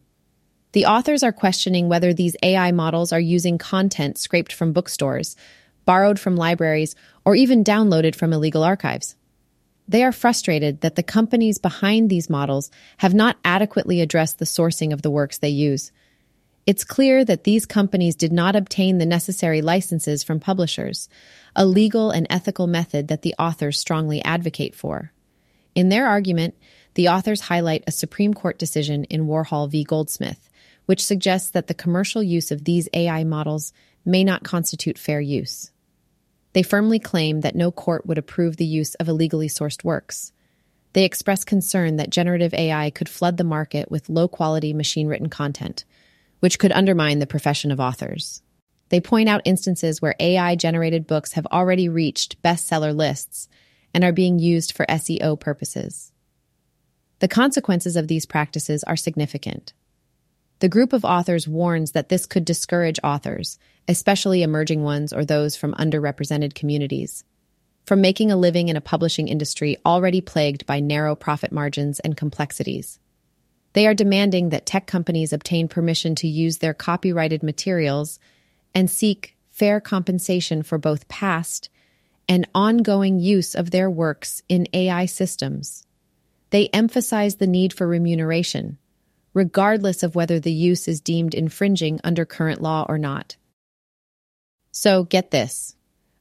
The 0.72 0.86
authors 0.86 1.22
are 1.22 1.32
questioning 1.32 1.90
whether 1.90 2.14
these 2.14 2.34
AI 2.42 2.72
models 2.72 3.12
are 3.12 3.20
using 3.20 3.58
content 3.58 4.16
scraped 4.16 4.54
from 4.54 4.72
bookstores, 4.72 5.36
borrowed 5.84 6.18
from 6.18 6.34
libraries, 6.34 6.94
or 7.26 7.34
even 7.34 7.62
downloaded 7.62 8.14
from 8.14 8.32
illegal 8.32 8.64
archives. 8.64 9.16
They 9.88 10.04
are 10.04 10.12
frustrated 10.12 10.82
that 10.82 10.96
the 10.96 11.02
companies 11.02 11.56
behind 11.56 12.10
these 12.10 12.28
models 12.28 12.70
have 12.98 13.14
not 13.14 13.38
adequately 13.44 14.02
addressed 14.02 14.38
the 14.38 14.44
sourcing 14.44 14.92
of 14.92 15.00
the 15.00 15.10
works 15.10 15.38
they 15.38 15.48
use. 15.48 15.90
It's 16.66 16.84
clear 16.84 17.24
that 17.24 17.44
these 17.44 17.64
companies 17.64 18.14
did 18.14 18.30
not 18.30 18.54
obtain 18.54 18.98
the 18.98 19.06
necessary 19.06 19.62
licenses 19.62 20.22
from 20.22 20.40
publishers, 20.40 21.08
a 21.56 21.64
legal 21.64 22.10
and 22.10 22.26
ethical 22.28 22.66
method 22.66 23.08
that 23.08 23.22
the 23.22 23.34
authors 23.38 23.78
strongly 23.78 24.22
advocate 24.22 24.74
for. 24.74 25.10
In 25.74 25.88
their 25.88 26.06
argument, 26.06 26.54
the 26.92 27.08
authors 27.08 27.40
highlight 27.40 27.84
a 27.86 27.92
Supreme 27.92 28.34
Court 28.34 28.58
decision 28.58 29.04
in 29.04 29.26
Warhol 29.26 29.70
v. 29.70 29.84
Goldsmith, 29.84 30.50
which 30.84 31.04
suggests 31.04 31.48
that 31.50 31.68
the 31.68 31.74
commercial 31.74 32.22
use 32.22 32.50
of 32.50 32.64
these 32.64 32.88
AI 32.92 33.24
models 33.24 33.72
may 34.04 34.22
not 34.22 34.44
constitute 34.44 34.98
fair 34.98 35.20
use. 35.20 35.70
They 36.58 36.64
firmly 36.64 36.98
claim 36.98 37.42
that 37.42 37.54
no 37.54 37.70
court 37.70 38.04
would 38.04 38.18
approve 38.18 38.56
the 38.56 38.66
use 38.66 38.96
of 38.96 39.06
illegally 39.06 39.46
sourced 39.46 39.84
works. 39.84 40.32
They 40.92 41.04
express 41.04 41.44
concern 41.44 41.98
that 41.98 42.10
generative 42.10 42.52
AI 42.52 42.90
could 42.90 43.08
flood 43.08 43.36
the 43.36 43.44
market 43.44 43.92
with 43.92 44.08
low 44.08 44.26
quality 44.26 44.72
machine 44.72 45.06
written 45.06 45.28
content, 45.28 45.84
which 46.40 46.58
could 46.58 46.72
undermine 46.72 47.20
the 47.20 47.28
profession 47.28 47.70
of 47.70 47.78
authors. 47.78 48.42
They 48.88 49.00
point 49.00 49.28
out 49.28 49.42
instances 49.44 50.02
where 50.02 50.16
AI 50.18 50.56
generated 50.56 51.06
books 51.06 51.34
have 51.34 51.46
already 51.46 51.88
reached 51.88 52.42
bestseller 52.42 52.92
lists 52.92 53.48
and 53.94 54.02
are 54.02 54.10
being 54.10 54.40
used 54.40 54.72
for 54.72 54.84
SEO 54.86 55.38
purposes. 55.38 56.10
The 57.20 57.28
consequences 57.28 57.94
of 57.94 58.08
these 58.08 58.26
practices 58.26 58.82
are 58.82 58.96
significant. 58.96 59.74
The 60.60 60.68
group 60.68 60.92
of 60.92 61.04
authors 61.04 61.46
warns 61.46 61.92
that 61.92 62.08
this 62.08 62.26
could 62.26 62.44
discourage 62.44 62.98
authors, 63.04 63.58
especially 63.86 64.42
emerging 64.42 64.82
ones 64.82 65.12
or 65.12 65.24
those 65.24 65.56
from 65.56 65.74
underrepresented 65.74 66.54
communities, 66.54 67.22
from 67.86 68.00
making 68.00 68.32
a 68.32 68.36
living 68.36 68.68
in 68.68 68.76
a 68.76 68.80
publishing 68.80 69.28
industry 69.28 69.76
already 69.86 70.20
plagued 70.20 70.66
by 70.66 70.80
narrow 70.80 71.14
profit 71.14 71.52
margins 71.52 72.00
and 72.00 72.16
complexities. 72.16 72.98
They 73.72 73.86
are 73.86 73.94
demanding 73.94 74.48
that 74.48 74.66
tech 74.66 74.88
companies 74.88 75.32
obtain 75.32 75.68
permission 75.68 76.16
to 76.16 76.26
use 76.26 76.58
their 76.58 76.74
copyrighted 76.74 77.44
materials 77.44 78.18
and 78.74 78.90
seek 78.90 79.36
fair 79.50 79.80
compensation 79.80 80.64
for 80.64 80.76
both 80.76 81.06
past 81.06 81.68
and 82.28 82.48
ongoing 82.52 83.20
use 83.20 83.54
of 83.54 83.70
their 83.70 83.88
works 83.88 84.42
in 84.48 84.66
AI 84.72 85.06
systems. 85.06 85.86
They 86.50 86.66
emphasize 86.68 87.36
the 87.36 87.46
need 87.46 87.72
for 87.72 87.86
remuneration 87.86 88.78
regardless 89.34 90.02
of 90.02 90.14
whether 90.14 90.40
the 90.40 90.52
use 90.52 90.88
is 90.88 91.00
deemed 91.00 91.34
infringing 91.34 92.00
under 92.04 92.24
current 92.24 92.60
law 92.60 92.84
or 92.88 92.98
not. 92.98 93.36
So, 94.72 95.04
get 95.04 95.30
this. 95.30 95.76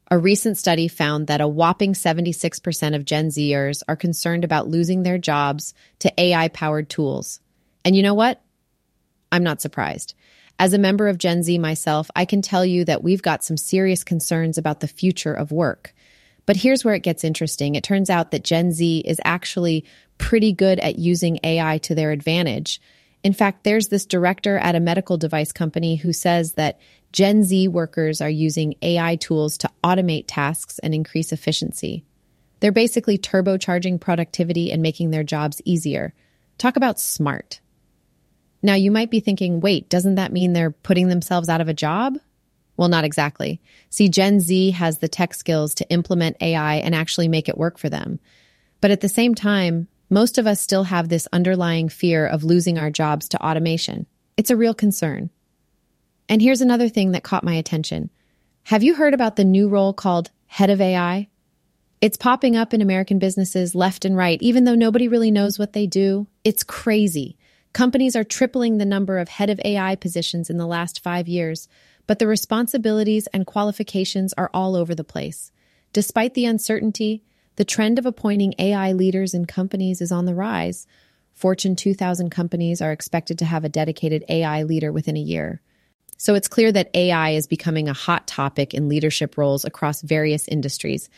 A 0.10 0.18
recent 0.18 0.58
study 0.58 0.88
found 0.88 1.28
that 1.28 1.42
a 1.42 1.48
whopping 1.48 1.94
76% 1.94 2.96
of 2.96 3.04
Gen 3.04 3.28
Zers 3.28 3.84
are 3.90 3.98
concerned 3.98 4.46
about 4.46 4.70
losing 4.70 5.04
their 5.04 5.18
jobs 5.18 5.74
to 6.00 6.14
AI 6.18 6.48
powered 6.48 6.90
tools. 6.90 7.42
And 7.84 7.96
you 7.96 8.04
know 8.04 8.14
what? 8.14 8.42
I'm 9.32 9.44
not 9.44 9.62
surprised. 9.62 10.14
As 10.60 10.74
a 10.74 10.80
member 10.80 11.08
of 11.08 11.18
Gen 11.18 11.44
Z 11.44 11.58
myself, 11.60 12.10
I 12.16 12.26
can 12.26 12.42
tell 12.42 12.66
you 12.66 12.86
that 12.86 13.04
we've 13.04 13.22
got 13.22 13.44
some 13.44 13.58
serious 13.58 14.04
concerns 14.04 14.58
about 14.58 14.80
the 14.80 14.88
future 14.88 15.34
of 15.34 15.52
work. 15.52 15.94
But 16.46 16.56
here's 16.56 16.86
where 16.86 16.96
it 16.96 17.04
gets 17.04 17.24
interesting. 17.24 17.76
It 17.76 17.84
turns 17.84 18.10
out 18.10 18.32
that 18.32 18.44
Gen 18.44 18.72
Z 18.72 19.00
is 19.06 19.20
actually 19.26 19.86
pretty 20.18 20.54
good 20.54 20.80
at 20.80 20.98
using 20.98 21.40
AI 21.44 21.78
to 21.80 21.94
their 21.94 22.12
advantage. 22.12 22.82
In 23.28 23.34
fact, 23.34 23.66
there's 23.66 23.90
this 23.90 24.06
director 24.06 24.58
at 24.58 24.76
a 24.76 24.80
medical 24.80 25.18
device 25.18 25.52
company 25.52 25.98
who 25.98 26.14
says 26.14 26.54
that 26.54 26.80
Gen 27.12 27.44
Z 27.44 27.68
workers 27.68 28.22
are 28.22 28.30
using 28.30 28.76
AI 28.82 29.18
tools 29.18 29.58
to 29.58 29.72
automate 29.84 30.24
tasks 30.28 30.80
and 30.80 30.96
increase 30.96 31.34
efficiency. 31.34 32.06
They're 32.62 32.72
basically 32.72 33.18
turbocharging 33.18 34.00
productivity 34.00 34.72
and 34.72 34.82
making 34.82 35.12
their 35.12 35.26
jobs 35.26 35.62
easier. 35.66 36.14
Talk 36.58 36.78
about 36.78 37.02
smart. 37.02 37.60
Now, 38.64 38.76
you 38.76 38.92
might 38.92 39.12
be 39.12 39.20
thinking, 39.20 39.60
wait, 39.60 39.90
doesn't 39.90 40.16
that 40.16 40.32
mean 40.32 40.54
they're 40.54 40.72
putting 40.72 41.10
themselves 41.10 41.50
out 41.50 41.60
of 41.60 41.68
a 41.68 41.74
job? 41.74 42.18
Well, 42.78 42.88
not 42.88 43.04
exactly. 43.04 43.60
See, 43.90 44.08
Gen 44.08 44.40
Z 44.40 44.72
has 44.72 45.00
the 45.00 45.10
tech 45.10 45.34
skills 45.34 45.76
to 45.76 45.90
implement 45.90 46.38
AI 46.40 46.76
and 46.76 46.96
actually 46.96 47.28
make 47.28 47.50
it 47.50 47.58
work 47.58 47.78
for 47.78 47.90
them. 47.90 48.22
But 48.80 48.92
at 48.92 49.02
the 49.02 49.10
same 49.10 49.36
time, 49.36 49.90
most 50.10 50.38
of 50.38 50.48
us 50.48 50.62
still 50.62 50.86
have 50.86 51.10
this 51.10 51.28
underlying 51.34 51.90
fear 51.90 52.26
of 52.26 52.44
losing 52.44 52.78
our 52.78 52.90
jobs 52.90 53.28
to 53.30 53.46
automation. 53.46 54.06
It's 54.38 54.50
a 54.50 54.56
real 54.56 54.74
concern. 54.74 55.30
And 56.30 56.42
here's 56.42 56.62
another 56.62 56.90
thing 56.90 57.12
that 57.12 57.24
caught 57.24 57.44
my 57.44 57.56
attention. 57.56 58.10
Have 58.64 58.84
you 58.84 58.96
heard 58.96 59.14
about 59.14 59.36
the 59.36 59.46
new 59.46 59.70
role 59.70 59.94
called 59.94 60.32
head 60.48 60.70
of 60.70 60.82
AI? 60.82 61.30
It's 62.00 62.18
popping 62.18 62.56
up 62.56 62.74
in 62.74 62.82
American 62.82 63.18
businesses 63.18 63.74
left 63.74 64.06
and 64.06 64.16
right, 64.16 64.42
even 64.42 64.66
though 64.66 64.76
nobody 64.76 65.08
really 65.08 65.32
knows 65.32 65.58
what 65.58 65.74
they 65.74 65.88
do. 65.88 66.28
It's 66.44 66.64
crazy. 66.64 67.38
Companies 67.74 68.16
are 68.16 68.24
tripling 68.24 68.78
the 68.78 68.86
number 68.86 69.18
of 69.18 69.30
head 69.30 69.50
of 69.50 69.60
AI 69.66 69.96
positions 69.96 70.50
in 70.50 70.58
the 70.58 70.68
last 70.68 71.02
five 71.04 71.28
years, 71.28 71.68
but 72.06 72.20
the 72.20 72.28
responsibilities 72.28 73.28
and 73.28 73.46
qualifications 73.46 74.34
are 74.34 74.50
all 74.54 74.76
over 74.76 74.96
the 74.96 75.04
place. 75.04 75.52
Despite 75.92 76.34
the 76.34 76.46
uncertainty, 76.46 77.24
the 77.58 77.66
trend 77.66 78.00
of 78.00 78.06
appointing 78.06 78.54
AI 78.60 78.94
leaders 78.94 79.34
in 79.34 79.46
companies 79.46 80.00
is 80.00 80.12
on 80.12 80.26
the 80.26 80.36
rise. 80.36 80.88
Fortune 81.34 81.76
2000 81.76 82.30
companies 82.30 82.82
are 82.82 82.92
expected 82.92 83.38
to 83.40 83.46
have 83.46 83.64
a 83.64 83.70
dedicated 83.70 84.24
AI 84.30 84.64
leader 84.64 84.92
within 84.92 85.18
a 85.18 85.22
year. 85.22 85.62
So 86.18 86.34
it's 86.34 86.48
clear 86.48 86.72
that 86.72 86.90
AI 86.96 87.32
is 87.32 87.46
becoming 87.46 87.90
a 87.90 87.94
hot 87.94 88.28
topic 88.28 88.74
in 88.74 88.90
leadership 88.90 89.38
roles 89.38 89.66
across 89.66 90.02
various 90.02 90.48
industries. 90.48 91.10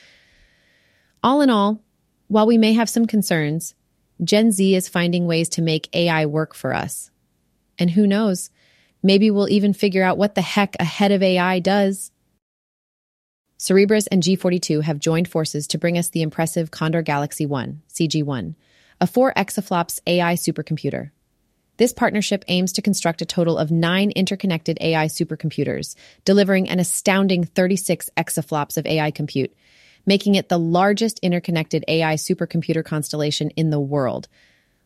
All 1.24 1.42
in 1.42 1.50
all, 1.50 1.82
while 2.28 2.48
we 2.48 2.58
may 2.58 2.74
have 2.74 2.90
some 2.90 3.06
concerns, 3.06 3.76
Gen 4.24 4.52
Z 4.52 4.76
is 4.76 4.90
finding 4.90 5.26
ways 5.26 5.50
to 5.50 5.62
make 5.62 5.94
AI 5.94 6.26
work 6.26 6.54
for 6.54 6.74
us. 6.74 7.12
And 7.78 7.92
who 7.92 8.08
knows, 8.08 8.50
maybe 9.02 9.32
we'll 9.32 9.50
even 9.50 9.74
figure 9.74 10.04
out 10.04 10.18
what 10.18 10.36
the 10.36 10.42
heck 10.42 10.76
a 10.80 10.86
head 10.86 11.12
of 11.12 11.24
AI 11.24 11.60
does. 11.60 12.12
Cerebras 13.60 14.08
and 14.10 14.24
G42 14.24 14.84
have 14.84 15.00
joined 15.00 15.28
forces 15.28 15.68
to 15.68 15.78
bring 15.78 15.98
us 15.98 16.10
the 16.10 16.22
impressive 16.22 16.72
Condor 16.72 17.02
Galaxy 17.02 17.46
1, 17.46 17.82
CG1, 17.90 18.56
a 19.02 19.08
4 19.08 19.34
exaflops 19.34 20.00
AI 20.08 20.36
supercomputer. 20.36 21.12
This 21.76 21.92
partnership 21.92 22.46
aims 22.48 22.72
to 22.74 22.82
construct 22.82 23.22
a 23.22 23.26
total 23.26 23.58
of 23.58 23.70
nine 23.70 24.12
interconnected 24.12 24.78
AI 24.80 25.08
supercomputers, 25.08 25.96
delivering 26.24 26.70
an 26.70 26.80
astounding 26.80 27.44
36 27.44 28.10
exaflops 28.16 28.78
of 28.78 28.86
AI 28.86 29.12
compute, 29.12 29.54
making 30.06 30.36
it 30.36 30.48
the 30.48 30.58
largest 30.58 31.20
interconnected 31.20 31.84
AI 31.90 32.16
supercomputer 32.16 32.84
constellation 32.84 33.50
in 33.52 33.72
the 33.72 33.80
world. 33.80 34.30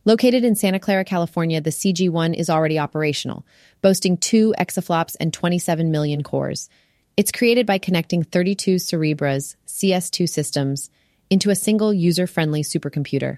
Located 0.03 0.43
in 0.43 0.55
Santa 0.55 0.79
Clara, 0.79 1.05
California, 1.05 1.61
the 1.61 1.69
CG1 1.69 2.33
is 2.33 2.49
already 2.49 2.79
operational, 2.79 3.45
boasting 3.83 4.17
two 4.17 4.55
exaflops 4.57 5.15
and 5.19 5.31
27 5.31 5.91
million 5.91 6.23
cores. 6.23 6.69
It's 7.15 7.31
created 7.31 7.67
by 7.67 7.77
connecting 7.77 8.23
32 8.23 8.77
Cerebras 8.77 9.55
CS2 9.67 10.27
systems 10.27 10.89
into 11.29 11.51
a 11.51 11.55
single 11.55 11.93
user 11.93 12.25
friendly 12.25 12.63
supercomputer. 12.63 13.37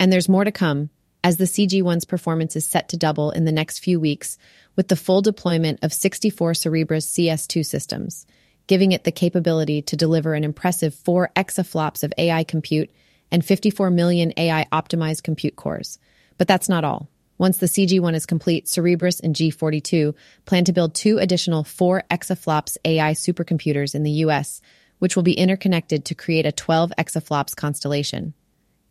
And 0.00 0.12
there's 0.12 0.28
more 0.28 0.42
to 0.42 0.50
come, 0.50 0.90
as 1.22 1.36
the 1.36 1.44
CG1's 1.44 2.04
performance 2.04 2.56
is 2.56 2.66
set 2.66 2.88
to 2.88 2.96
double 2.96 3.30
in 3.30 3.44
the 3.44 3.52
next 3.52 3.78
few 3.78 4.00
weeks 4.00 4.38
with 4.74 4.88
the 4.88 4.96
full 4.96 5.22
deployment 5.22 5.78
of 5.84 5.92
64 5.92 6.54
Cerebras 6.54 7.06
CS2 7.06 7.64
systems, 7.64 8.26
giving 8.66 8.90
it 8.90 9.04
the 9.04 9.12
capability 9.12 9.82
to 9.82 9.96
deliver 9.96 10.34
an 10.34 10.42
impressive 10.42 10.92
4 10.92 11.30
exaflops 11.36 12.02
of 12.02 12.12
AI 12.18 12.42
compute 12.42 12.90
and 13.30 13.44
54 13.44 13.90
million 13.90 14.32
AI 14.36 14.66
optimized 14.72 15.22
compute 15.22 15.54
cores. 15.54 16.00
But 16.38 16.48
that's 16.48 16.68
not 16.68 16.82
all. 16.82 17.08
Once 17.42 17.56
the 17.56 17.66
CG1 17.66 18.14
is 18.14 18.24
complete, 18.24 18.66
Cerebras 18.66 19.20
and 19.20 19.34
G42 19.34 20.14
plan 20.44 20.64
to 20.64 20.72
build 20.72 20.94
two 20.94 21.18
additional 21.18 21.64
4 21.64 22.04
exaflops 22.08 22.76
AI 22.84 23.14
supercomputers 23.14 23.96
in 23.96 24.04
the 24.04 24.22
US, 24.26 24.60
which 25.00 25.16
will 25.16 25.24
be 25.24 25.32
interconnected 25.32 26.04
to 26.04 26.14
create 26.14 26.46
a 26.46 26.52
12 26.52 26.92
exaflops 26.96 27.56
constellation. 27.56 28.32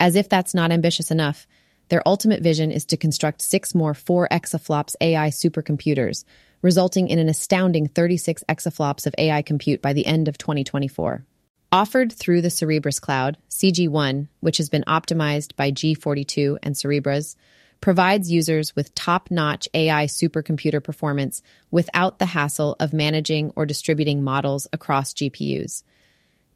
As 0.02 0.18
if 0.18 0.28
that's 0.28 0.54
not 0.54 0.70
ambitious 0.70 1.12
enough, 1.12 1.48
their 1.88 2.06
ultimate 2.06 2.44
vision 2.44 2.72
is 2.72 2.84
to 2.88 2.98
construct 2.98 3.42
six 3.42 3.74
more 3.74 3.94
4 3.94 4.28
exaflops 4.30 4.98
AI 5.00 5.30
supercomputers, 5.30 6.26
resulting 6.62 7.08
in 7.08 7.20
an 7.20 7.30
astounding 7.30 7.88
36 7.88 8.44
exaflops 8.50 9.08
of 9.08 9.16
AI 9.18 9.42
compute 9.44 9.82
by 9.82 9.94
the 9.94 10.06
end 10.06 10.28
of 10.28 10.38
2024. 10.38 11.24
Offered 11.72 12.12
through 12.12 12.42
the 12.42 12.50
Cerebras 12.50 13.00
Cloud, 13.00 13.38
CG1, 13.50 14.28
which 14.42 14.58
has 14.58 14.68
been 14.68 14.84
optimized 14.90 15.56
by 15.56 15.72
G42 15.72 16.58
and 16.62 16.76
Cerebras, 16.76 17.38
provides 17.82 18.32
users 18.32 18.76
with 18.76 18.96
top 18.96 19.30
notch 19.32 19.68
AI 19.74 20.06
supercomputer 20.06 20.82
performance 20.82 21.42
without 21.72 22.20
the 22.20 22.28
hassle 22.28 22.76
of 22.80 22.94
managing 22.94 23.52
or 23.56 23.66
distributing 23.66 24.24
models 24.24 24.68
across 24.72 25.14
GPUs. 25.14 25.84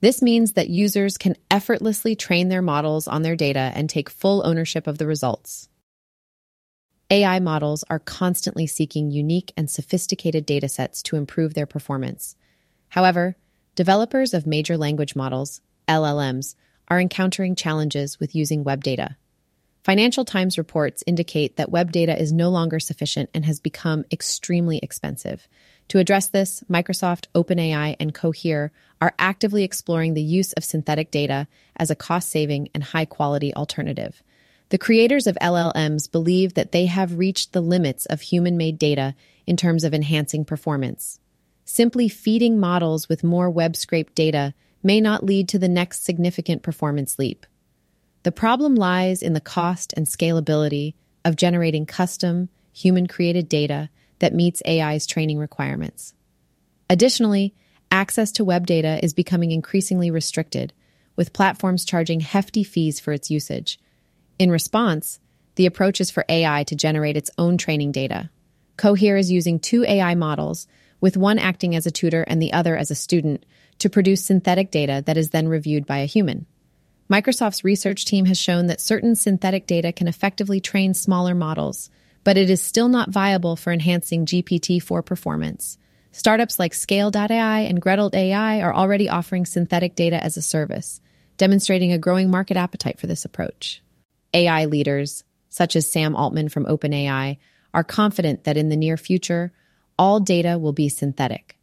This 0.01 0.21
means 0.21 0.53
that 0.53 0.69
users 0.69 1.17
can 1.17 1.35
effortlessly 1.49 2.15
train 2.15 2.49
their 2.49 2.61
models 2.61 3.07
on 3.07 3.23
their 3.23 3.35
data 3.35 3.71
and 3.73 3.89
take 3.89 4.09
full 4.09 4.45
ownership 4.45 4.85
of 4.85 4.99
the 4.99 5.07
results. 5.07 5.67
AI 7.09 7.39
models 7.39 7.83
are 7.89 7.99
constantly 7.99 8.67
seeking 8.67 9.11
unique 9.11 9.51
and 9.57 9.69
sophisticated 9.69 10.45
datasets 10.45 11.01
to 11.03 11.15
improve 11.15 11.53
their 11.53 11.65
performance. 11.65 12.35
However, 12.89 13.35
developers 13.75 14.33
of 14.33 14.47
major 14.47 14.77
language 14.77 15.15
models, 15.15 15.61
LLMs, 15.87 16.55
are 16.87 16.99
encountering 16.99 17.55
challenges 17.55 18.19
with 18.19 18.35
using 18.35 18.63
web 18.63 18.83
data. 18.83 19.17
Financial 19.85 20.25
Times 20.25 20.57
reports 20.57 21.03
indicate 21.05 21.57
that 21.57 21.69
web 21.69 21.91
data 21.91 22.19
is 22.19 22.33
no 22.33 22.49
longer 22.49 22.79
sufficient 22.79 23.29
and 23.35 23.45
has 23.45 23.59
become 23.59 24.03
extremely 24.11 24.79
expensive. 24.79 25.47
To 25.89 25.99
address 25.99 26.25
this, 26.25 26.63
Microsoft, 26.67 27.27
OpenAI, 27.35 27.95
and 27.99 28.11
Cohere 28.11 28.71
are 28.99 29.13
actively 29.19 29.63
exploring 29.63 30.15
the 30.15 30.23
use 30.23 30.53
of 30.53 30.63
synthetic 30.63 31.11
data 31.11 31.47
as 31.75 31.91
a 31.91 31.95
cost 31.95 32.31
saving 32.31 32.69
and 32.73 32.83
high 32.83 33.05
quality 33.05 33.53
alternative. 33.53 34.23
The 34.69 34.79
creators 34.79 35.27
of 35.27 35.37
LLMs 35.39 36.11
believe 36.11 36.55
that 36.55 36.71
they 36.71 36.87
have 36.87 37.19
reached 37.19 37.53
the 37.53 37.61
limits 37.61 38.07
of 38.07 38.21
human 38.21 38.57
made 38.57 38.79
data 38.79 39.13
in 39.45 39.55
terms 39.55 39.83
of 39.83 39.93
enhancing 39.93 40.45
performance. 40.45 41.19
Simply 41.63 42.09
feeding 42.09 42.59
models 42.59 43.07
with 43.07 43.23
more 43.23 43.51
web 43.51 43.75
scraped 43.75 44.15
data 44.15 44.55
may 44.81 44.99
not 44.99 45.23
lead 45.23 45.47
to 45.49 45.59
the 45.59 45.69
next 45.69 46.03
significant 46.03 46.63
performance 46.63 47.19
leap. 47.19 47.45
The 48.25 48.31
problem 48.31 48.73
lies 48.73 49.21
in 49.21 49.33
the 49.33 49.39
cost 49.39 49.93
and 49.95 50.07
scalability 50.07 50.95
of 51.23 51.35
generating 51.35 51.85
custom, 51.85 52.49
human 52.73 53.05
created 53.05 53.47
data 53.47 53.91
that 54.17 54.33
meets 54.33 54.63
AI's 54.65 55.05
training 55.05 55.37
requirements. 55.37 56.15
Additionally, 56.89 57.53
access 57.91 58.31
to 58.31 58.43
web 58.43 58.65
data 58.65 58.99
is 59.03 59.13
becoming 59.13 59.51
increasingly 59.51 60.09
restricted, 60.09 60.73
with 61.15 61.33
platforms 61.33 61.85
charging 61.85 62.19
hefty 62.19 62.63
fees 62.63 62.99
for 62.99 63.13
its 63.13 63.29
usage. 63.29 63.79
In 64.39 64.49
response, 64.49 65.19
the 65.53 65.67
approach 65.67 66.01
is 66.01 66.09
for 66.09 66.25
AI 66.27 66.63
to 66.63 66.75
generate 66.75 67.17
its 67.17 67.29
own 67.37 67.59
training 67.59 67.91
data. 67.91 68.31
Cohere 68.75 69.17
is 69.17 69.31
using 69.31 69.59
two 69.59 69.83
AI 69.83 70.15
models, 70.15 70.67
with 70.99 71.15
one 71.15 71.37
acting 71.37 71.75
as 71.75 71.85
a 71.85 71.91
tutor 71.91 72.23
and 72.23 72.41
the 72.41 72.53
other 72.53 72.75
as 72.75 72.89
a 72.89 72.95
student, 72.95 73.45
to 73.77 73.87
produce 73.87 74.25
synthetic 74.25 74.71
data 74.71 75.03
that 75.05 75.15
is 75.15 75.29
then 75.29 75.47
reviewed 75.47 75.85
by 75.85 75.99
a 75.99 76.07
human. 76.07 76.47
Microsoft's 77.09 77.63
research 77.63 78.05
team 78.05 78.25
has 78.25 78.37
shown 78.37 78.65
that 78.65 78.81
certain 78.81 79.15
synthetic 79.15 79.67
data 79.67 79.91
can 79.91 80.07
effectively 80.07 80.59
train 80.59 80.93
smaller 80.95 81.35
models, 81.35 81.91
but 82.23 82.35
it 82.35 82.49
is 82.49 82.61
still 82.61 82.87
not 82.87 83.11
viable 83.11 83.55
for 83.55 83.71
enhancing 83.71 84.25
GPT 84.25 84.81
4 84.81 85.03
performance. 85.03 85.77
Startups 86.11 86.57
like 86.57 86.73
Scale.ai 86.73 87.59
and 87.59 87.79
Gretel 87.79 88.09
AI 88.11 88.61
are 88.61 88.73
already 88.73 89.07
offering 89.07 89.45
synthetic 89.45 89.93
data 89.95 90.23
as 90.23 90.35
a 90.35 90.41
service, 90.41 90.99
demonstrating 91.37 91.91
a 91.91 91.99
growing 91.99 92.31
market 92.31 92.57
appetite 92.57 92.99
for 92.99 93.05
this 93.05 93.23
approach. 93.23 93.83
AI 94.33 94.65
leaders, 94.65 95.23
such 95.49 95.75
as 95.75 95.91
Sam 95.91 96.15
Altman 96.15 96.49
from 96.49 96.65
OpenAI, 96.65 97.37
are 97.71 97.83
confident 97.83 98.45
that 98.45 98.57
in 98.57 98.69
the 98.69 98.77
near 98.77 98.97
future, 98.97 99.51
all 99.99 100.19
data 100.19 100.57
will 100.57 100.73
be 100.73 100.89
synthetic. 100.89 101.55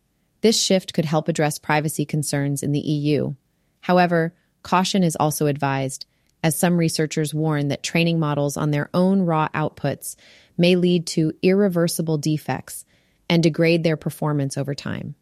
This 0.42 0.60
shift 0.60 0.92
could 0.92 1.04
help 1.04 1.28
address 1.28 1.58
privacy 1.58 2.04
concerns 2.04 2.62
in 2.62 2.70
the 2.70 2.80
EU. 2.80 3.34
However, 3.80 4.34
Caution 4.62 5.02
is 5.02 5.16
also 5.16 5.46
advised, 5.46 6.06
as 6.42 6.58
some 6.58 6.76
researchers 6.76 7.34
warn 7.34 7.68
that 7.68 7.82
training 7.82 8.18
models 8.18 8.56
on 8.56 8.70
their 8.70 8.90
own 8.92 9.22
raw 9.22 9.48
outputs 9.54 10.16
may 10.56 10.76
lead 10.76 11.06
to 11.06 11.32
irreversible 11.42 12.18
defects 12.18 12.84
and 13.28 13.42
degrade 13.42 13.84
their 13.84 13.96
performance 13.96 14.56
over 14.56 14.74
time. 14.74 15.14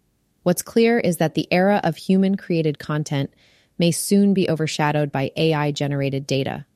What's 0.43 0.63
clear 0.63 0.99
is 0.99 1.19
that 1.19 1.35
the 1.35 1.49
era 1.51 1.81
of 1.85 1.97
human 1.97 2.37
created 2.37 2.79
content 2.79 3.31
may 3.79 3.91
soon 3.91 4.35
be 4.35 4.49
overshadowed 4.49 5.13
by 5.13 5.33
AI 5.37 5.73
generated 5.73 6.27
data. 6.27 6.67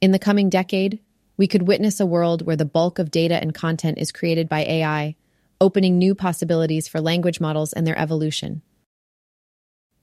In 0.00 0.12
the 0.12 0.18
coming 0.18 0.50
decade, 0.50 1.00
we 1.36 1.46
could 1.46 1.66
witness 1.66 2.00
a 2.00 2.06
world 2.06 2.46
where 2.46 2.56
the 2.56 2.64
bulk 2.64 2.98
of 2.98 3.10
data 3.10 3.34
and 3.34 3.54
content 3.54 3.98
is 3.98 4.12
created 4.12 4.48
by 4.48 4.60
AI, 4.60 5.16
opening 5.60 5.98
new 5.98 6.14
possibilities 6.14 6.88
for 6.88 7.00
language 7.00 7.40
models 7.40 7.72
and 7.72 7.86
their 7.86 7.98
evolution. 7.98 8.62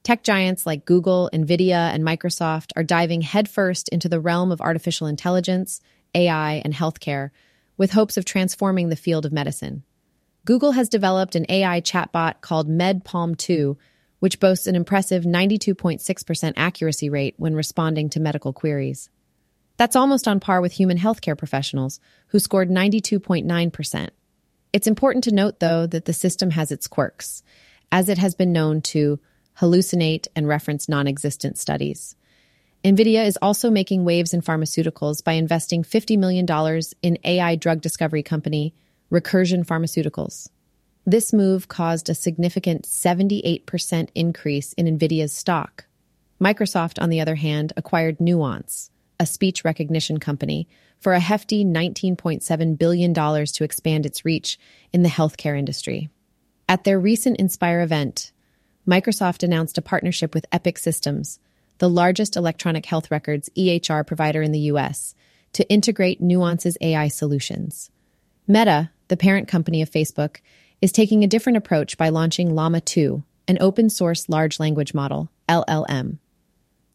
Tech 0.03 0.21
giants 0.21 0.65
like 0.65 0.83
Google, 0.85 1.29
Nvidia, 1.31 1.93
and 1.93 2.03
Microsoft 2.03 2.71
are 2.75 2.83
diving 2.83 3.21
headfirst 3.21 3.87
into 3.87 4.09
the 4.09 4.19
realm 4.19 4.51
of 4.51 4.59
artificial 4.59 5.07
intelligence, 5.07 5.79
AI, 6.13 6.61
and 6.65 6.73
healthcare 6.73 7.29
with 7.77 7.91
hopes 7.91 8.17
of 8.17 8.25
transforming 8.25 8.89
the 8.89 8.97
field 8.97 9.25
of 9.25 9.31
medicine. 9.31 9.83
Google 10.43 10.73
has 10.73 10.89
developed 10.89 11.35
an 11.35 11.45
AI 11.47 11.79
chatbot 11.79 12.41
called 12.41 12.69
MedPalm 12.69 13.37
2, 13.37 13.77
which 14.19 14.41
boasts 14.41 14.67
an 14.67 14.75
impressive 14.75 15.23
92.6% 15.23 16.53
accuracy 16.57 17.09
rate 17.09 17.35
when 17.37 17.55
responding 17.55 18.09
to 18.09 18.19
medical 18.19 18.51
queries. 18.51 19.09
That's 19.77 19.95
almost 19.95 20.27
on 20.27 20.41
par 20.41 20.59
with 20.59 20.73
human 20.73 20.97
healthcare 20.97 21.37
professionals, 21.37 22.01
who 22.27 22.39
scored 22.39 22.69
92.9%. 22.69 24.09
It's 24.73 24.87
important 24.87 25.23
to 25.23 25.33
note, 25.33 25.61
though, 25.61 25.87
that 25.87 26.05
the 26.05 26.13
system 26.13 26.51
has 26.51 26.71
its 26.71 26.87
quirks, 26.87 27.41
as 27.89 28.09
it 28.09 28.17
has 28.17 28.35
been 28.35 28.51
known 28.51 28.81
to 28.81 29.19
hallucinate, 29.59 30.27
and 30.35 30.47
reference 30.47 30.87
non 30.89 31.07
existent 31.07 31.57
studies. 31.57 32.15
NVIDIA 32.83 33.25
is 33.25 33.37
also 33.41 33.71
making 33.71 34.03
waves 34.03 34.33
in 34.33 34.41
pharmaceuticals 34.41 35.23
by 35.23 35.33
investing 35.33 35.83
$50 35.83 36.17
million 36.17 36.45
in 37.01 37.17
AI 37.23 37.55
drug 37.55 37.79
discovery 37.79 38.23
company 38.23 38.73
Recursion 39.09 39.65
Pharmaceuticals. 39.65 40.49
This 41.05 41.31
move 41.31 41.67
caused 41.67 42.09
a 42.09 42.15
significant 42.15 42.83
78% 42.83 44.09
increase 44.15 44.73
in 44.73 44.85
NVIDIA's 44.85 45.31
stock. 45.31 45.85
Microsoft, 46.41 47.01
on 47.01 47.09
the 47.09 47.21
other 47.21 47.35
hand, 47.35 47.71
acquired 47.77 48.19
Nuance, 48.19 48.89
a 49.19 49.25
speech 49.25 49.63
recognition 49.63 50.19
company, 50.19 50.67
for 50.99 51.13
a 51.13 51.19
hefty 51.19 51.63
$19.7 51.63 52.77
billion 52.77 53.13
to 53.13 53.63
expand 53.63 54.05
its 54.05 54.25
reach 54.25 54.57
in 54.91 55.03
the 55.03 55.09
healthcare 55.09 55.57
industry. 55.57 56.09
At 56.67 56.85
their 56.85 56.99
recent 56.99 57.37
Inspire 57.37 57.81
event, 57.81 58.31
Microsoft 58.87 59.43
announced 59.43 59.77
a 59.77 59.81
partnership 59.81 60.33
with 60.33 60.45
Epic 60.51 60.77
Systems, 60.77 61.39
the 61.77 61.89
largest 61.89 62.35
electronic 62.35 62.85
health 62.85 63.09
records 63.09 63.49
EHR 63.57 64.05
provider 64.05 64.41
in 64.41 64.51
the 64.51 64.59
US, 64.71 65.15
to 65.53 65.67
integrate 65.69 66.21
Nuance's 66.21 66.77
AI 66.81 67.07
solutions. 67.07 67.91
Meta, 68.47 68.91
the 69.07 69.17
parent 69.17 69.47
company 69.47 69.81
of 69.81 69.89
Facebook, 69.89 70.37
is 70.81 70.91
taking 70.91 71.23
a 71.23 71.27
different 71.27 71.57
approach 71.57 71.97
by 71.97 72.09
launching 72.09 72.53
Llama 72.53 72.81
2, 72.81 73.23
an 73.47 73.57
open 73.61 73.89
source 73.89 74.27
large 74.27 74.59
language 74.59 74.93
model, 74.93 75.29
LLM. 75.47 76.17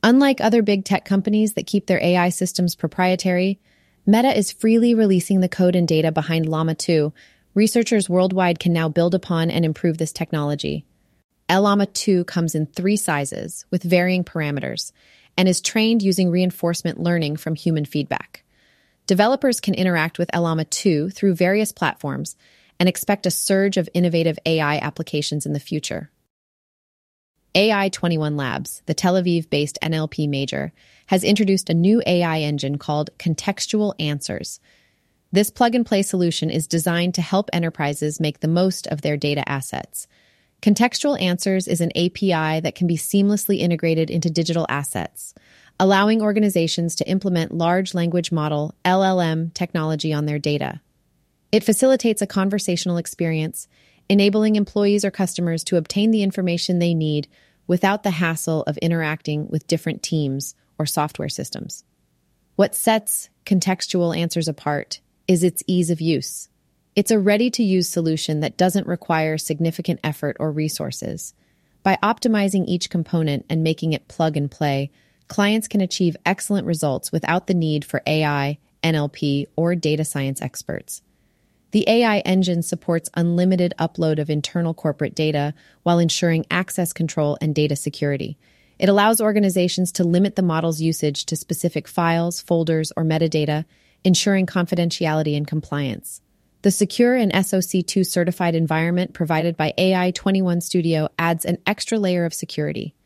Unlike 0.03 0.41
other 0.41 0.63
big 0.63 0.85
tech 0.85 1.05
companies 1.05 1.55
that 1.55 1.67
keep 1.67 1.87
their 1.87 2.03
AI 2.03 2.29
systems 2.29 2.75
proprietary, 2.75 3.59
Meta 4.07 4.37
is 4.37 4.53
freely 4.53 4.95
releasing 4.95 5.41
the 5.41 5.49
code 5.49 5.75
and 5.75 5.89
data 5.89 6.13
behind 6.13 6.49
Llama 6.49 6.75
2. 6.75 7.13
Researchers 7.55 8.09
worldwide 8.09 8.59
can 8.59 8.73
now 8.73 8.89
build 8.89 9.15
upon 9.15 9.51
and 9.51 9.65
improve 9.65 9.99
this 9.99 10.13
technology. 10.13 10.85
Llama 11.51 11.87
2 11.87 12.25
comes 12.25 12.55
in 12.55 12.67
three 12.67 12.97
sizes 12.97 13.65
with 13.71 13.83
varying 13.83 14.25
parameters 14.25 14.93
and 15.37 15.49
is 15.49 15.61
trained 15.61 16.03
using 16.03 16.31
reinforcement 16.31 17.01
learning 17.01 17.37
from 17.37 17.55
human 17.55 17.85
feedback. 17.85 18.45
Developers 19.07 19.61
can 19.61 19.75
interact 19.75 20.19
with 20.19 20.35
Llama 20.35 20.67
2 20.67 21.11
through 21.11 21.35
various 21.35 21.73
platforms 21.73 22.37
and 22.79 22.89
expect 22.89 23.25
a 23.25 23.31
surge 23.31 23.77
of 23.77 23.89
innovative 23.95 24.39
AI 24.45 24.77
applications 24.79 25.47
in 25.47 25.55
the 25.55 25.61
future. 25.61 26.11
AI 27.55 27.89
21 27.89 28.37
Labs, 28.37 28.83
the 28.87 28.95
Tel 28.95 29.15
Aviv 29.15 29.49
based 29.49 29.79
NLP 29.83 30.29
major, 30.29 30.73
has 31.07 31.25
introduced 31.25 31.71
a 31.71 31.75
new 31.75 32.03
AI 32.07 32.41
engine 32.41 32.77
called 32.77 33.11
Contextual 33.19 33.95
Answers. 33.99 34.61
This 35.33 35.51
plug 35.51 35.75
and 35.75 35.85
play 35.85 36.03
solution 36.03 36.51
is 36.51 36.67
designed 36.67 37.15
to 37.15 37.23
help 37.23 37.49
enterprises 37.53 38.21
make 38.21 38.41
the 38.41 38.49
most 38.49 38.87
of 38.87 39.01
their 39.01 39.17
data 39.17 39.49
assets. 39.49 40.07
Contextual 40.61 41.21
Answers 41.21 41.69
is 41.69 41.81
an 41.81 41.93
API 41.97 42.61
that 42.61 42.75
can 42.75 42.89
be 42.89 42.97
seamlessly 42.97 43.61
integrated 43.61 44.11
into 44.11 44.29
digital 44.29 44.67
assets, 44.69 45.33
allowing 45.79 46.21
organizations 46.21 46.97
to 46.97 47.09
implement 47.09 47.55
large 47.55 47.95
language 47.95 48.33
model 48.33 48.75
LLM 48.85 49.55
technology 49.55 50.13
on 50.13 50.27
their 50.27 50.41
data. 50.41 50.81
It 51.53 51.63
facilitates 51.63 52.21
a 52.23 52.27
conversational 52.27 52.97
experience, 52.97 53.69
enabling 54.09 54.57
employees 54.57 55.05
or 55.05 55.13
customers 55.13 55.63
to 55.65 55.77
obtain 55.77 56.11
the 56.11 56.25
information 56.25 56.79
they 56.79 56.93
need 56.95 57.29
without 57.69 58.03
the 58.03 58.11
hassle 58.11 58.65
of 58.65 58.77
interacting 58.79 59.47
with 59.49 59.69
different 59.69 60.03
teams 60.03 60.57
or 60.77 60.87
software 60.87 61.29
systems. 61.29 61.85
What 62.57 62.75
sets 62.75 63.31
contextual 63.47 64.17
answers 64.17 64.49
apart 64.49 65.01
is 65.29 65.45
its 65.45 65.63
ease 65.69 65.91
of 65.91 66.01
use. 66.01 66.49
It's 66.99 67.13
a 67.13 67.19
ready 67.21 67.49
to 67.51 67.63
use 67.63 67.89
solution 67.89 68.41
that 68.41 68.57
doesn't 68.57 68.89
require 68.89 69.39
significant 69.39 70.01
effort 70.03 70.37
or 70.41 70.51
resources. 70.51 71.33
By 71.85 71.97
optimizing 72.03 72.65
each 72.67 72.91
component 72.91 73.47
and 73.49 73.63
making 73.63 73.93
it 73.93 74.09
plug 74.09 74.37
and 74.37 74.51
play, 74.51 74.91
clients 75.29 75.69
can 75.69 75.81
achieve 75.81 76.17
excellent 76.27 76.67
results 76.67 77.13
without 77.13 77.47
the 77.47 77.55
need 77.55 77.85
for 77.85 78.03
AI, 78.05 78.59
NLP, 78.83 79.47
or 79.55 79.77
data 79.77 80.05
science 80.05 80.43
experts. 80.43 81.01
The 81.71 81.89
AI 81.89 82.19
engine 82.25 82.65
supports 82.65 83.11
unlimited 83.15 83.75
upload 83.79 84.19
of 84.19 84.29
internal 84.29 84.75
corporate 84.75 85.15
data 85.15 85.55
while 85.85 86.01
ensuring 86.01 86.47
access 86.51 86.93
control 86.93 87.39
and 87.41 87.55
data 87.55 87.77
security. 87.77 88.39
It 88.77 88.89
allows 88.89 89.21
organizations 89.21 89.93
to 89.93 90.03
limit 90.03 90.35
the 90.35 90.43
model's 90.43 90.81
usage 90.81 91.27
to 91.27 91.37
specific 91.37 91.87
files, 91.87 92.41
folders, 92.41 92.91
or 92.97 93.05
metadata, 93.05 93.67
ensuring 94.03 94.47
confidentiality 94.47 95.37
and 95.37 95.47
compliance. 95.47 96.23
The 96.63 96.71
secure 96.73 97.15
and 97.15 97.33
SOC2 97.33 98.05
certified 98.05 98.57
environment 98.57 99.15
provided 99.15 99.57
by 99.57 99.75
AI 99.79 100.11
21 100.11 100.61
Studio 100.61 101.09
adds 101.17 101.45
an 101.45 101.59
extra 101.67 102.01
layer 102.01 102.25
of 102.25 102.35
security. 102.35 102.97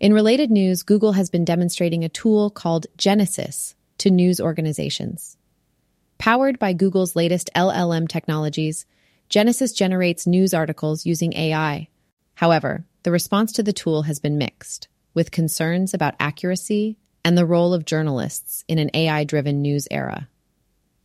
In 0.00 0.14
related 0.14 0.50
news, 0.50 0.82
Google 0.82 1.12
has 1.12 1.28
been 1.28 1.44
demonstrating 1.44 2.02
a 2.02 2.08
tool 2.08 2.48
called 2.48 2.86
Genesis 2.96 3.74
to 3.98 4.10
news 4.10 4.40
organizations. 4.40 5.36
Powered 6.16 6.58
by 6.58 6.72
Google's 6.72 7.14
latest 7.14 7.50
LLM 7.54 8.08
technologies, 8.08 8.86
Genesis 9.28 9.72
generates 9.72 10.26
news 10.26 10.54
articles 10.54 11.04
using 11.04 11.34
AI. 11.34 11.88
However, 12.36 12.86
the 13.02 13.10
response 13.10 13.52
to 13.52 13.62
the 13.62 13.72
tool 13.74 14.02
has 14.02 14.18
been 14.18 14.38
mixed, 14.38 14.88
with 15.12 15.30
concerns 15.30 15.92
about 15.92 16.14
accuracy 16.18 16.96
and 17.22 17.36
the 17.36 17.46
role 17.46 17.74
of 17.74 17.84
journalists 17.84 18.64
in 18.66 18.78
an 18.78 18.90
AI 18.94 19.24
driven 19.24 19.60
news 19.60 19.86
era. 19.90 20.28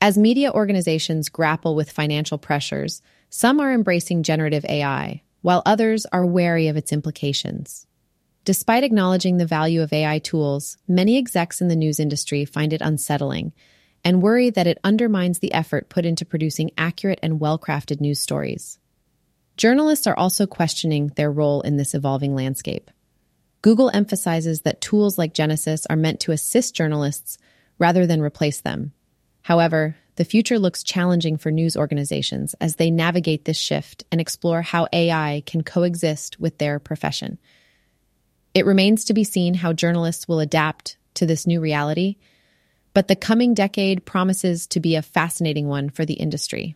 As 0.02 0.18
media 0.18 0.50
organizations 0.54 1.28
grapple 1.28 1.76
with 1.76 1.92
financial 1.92 2.38
pressures, 2.38 3.02
some 3.30 3.60
are 3.60 3.74
embracing 3.74 4.24
generative 4.24 4.64
AI, 4.64 5.24
while 5.42 5.62
others 5.66 6.06
are 6.06 6.26
wary 6.26 6.70
of 6.70 6.78
its 6.78 6.94
implications. 6.94 7.86
Despite 8.46 8.86
acknowledging 8.86 9.38
the 9.38 9.46
value 9.46 9.82
of 9.82 9.92
AI 9.92 10.20
tools, 10.20 10.78
many 10.88 11.18
execs 11.18 11.60
in 11.60 11.68
the 11.68 11.76
news 11.76 12.00
industry 12.00 12.46
find 12.46 12.72
it 12.72 12.82
unsettling 12.82 13.52
and 14.06 14.22
worry 14.22 14.50
that 14.50 14.68
it 14.68 14.80
undermines 14.86 15.40
the 15.40 15.54
effort 15.54 15.90
put 15.90 16.06
into 16.06 16.24
producing 16.24 16.72
accurate 16.78 17.20
and 17.22 17.42
well 17.42 17.60
crafted 17.60 18.00
news 18.00 18.22
stories. 18.22 18.80
Journalists 19.58 20.08
are 20.08 20.18
also 20.18 20.48
questioning 20.48 21.12
their 21.18 21.30
role 21.30 21.60
in 21.60 21.76
this 21.76 21.94
evolving 21.94 22.34
landscape. 22.34 22.90
Google 23.62 23.92
emphasizes 23.94 24.62
that 24.62 24.80
tools 24.80 25.18
like 25.18 25.34
Genesis 25.34 25.86
are 25.88 25.98
meant 25.98 26.22
to 26.22 26.32
assist 26.32 26.74
journalists 26.74 27.38
rather 27.78 28.08
than 28.08 28.22
replace 28.22 28.62
them, 28.62 28.94
However, 29.50 29.96
the 30.16 30.26
future 30.26 30.60
looks 30.60 30.84
challenging 30.84 31.36
for 31.36 31.50
news 31.50 31.76
organizations 31.76 32.54
as 32.62 32.76
they 32.76 32.92
navigate 32.92 33.46
this 33.46 33.58
shift 33.58 34.04
and 34.12 34.22
explore 34.22 34.62
how 34.62 34.88
AI 34.94 35.42
can 35.48 35.64
coexist 35.64 36.40
with 36.40 36.60
their 36.60 36.78
profession. 36.78 37.40
It 38.54 38.68
remains 38.68 39.06
to 39.06 39.16
be 39.16 39.24
seen 39.24 39.56
how 39.56 39.74
journalists 39.74 40.28
will 40.28 40.40
adapt 40.40 40.98
to 41.16 41.26
this 41.26 41.48
new 41.48 41.60
reality, 41.60 42.18
but 42.94 43.08
the 43.08 43.16
coming 43.16 43.56
decade 43.56 44.06
promises 44.06 44.68
to 44.68 44.80
be 44.80 44.96
a 44.96 45.02
fascinating 45.02 45.68
one 45.68 45.90
for 45.90 46.06
the 46.06 46.14
industry. 46.14 46.76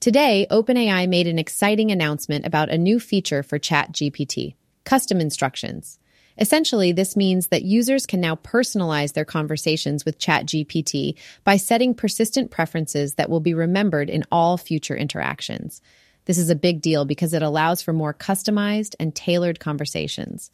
Today, 0.00 0.46
OpenAI 0.50 1.06
made 1.10 1.26
an 1.26 1.38
exciting 1.38 1.90
announcement 1.90 2.46
about 2.46 2.70
a 2.70 2.78
new 2.78 2.98
feature 2.98 3.42
for 3.42 3.58
ChatGPT 3.58 4.54
custom 4.84 5.20
instructions. 5.20 5.98
Essentially, 6.38 6.92
this 6.92 7.16
means 7.16 7.48
that 7.48 7.64
users 7.64 8.06
can 8.06 8.20
now 8.20 8.36
personalize 8.36 9.12
their 9.12 9.24
conversations 9.24 10.04
with 10.04 10.18
ChatGPT 10.18 11.16
by 11.42 11.56
setting 11.56 11.94
persistent 11.94 12.50
preferences 12.50 13.14
that 13.14 13.28
will 13.28 13.40
be 13.40 13.54
remembered 13.54 14.08
in 14.08 14.24
all 14.30 14.56
future 14.56 14.96
interactions. 14.96 15.82
This 16.26 16.38
is 16.38 16.50
a 16.50 16.54
big 16.54 16.80
deal 16.80 17.04
because 17.04 17.34
it 17.34 17.42
allows 17.42 17.82
for 17.82 17.92
more 17.92 18.14
customized 18.14 18.94
and 19.00 19.14
tailored 19.14 19.58
conversations. 19.58 20.52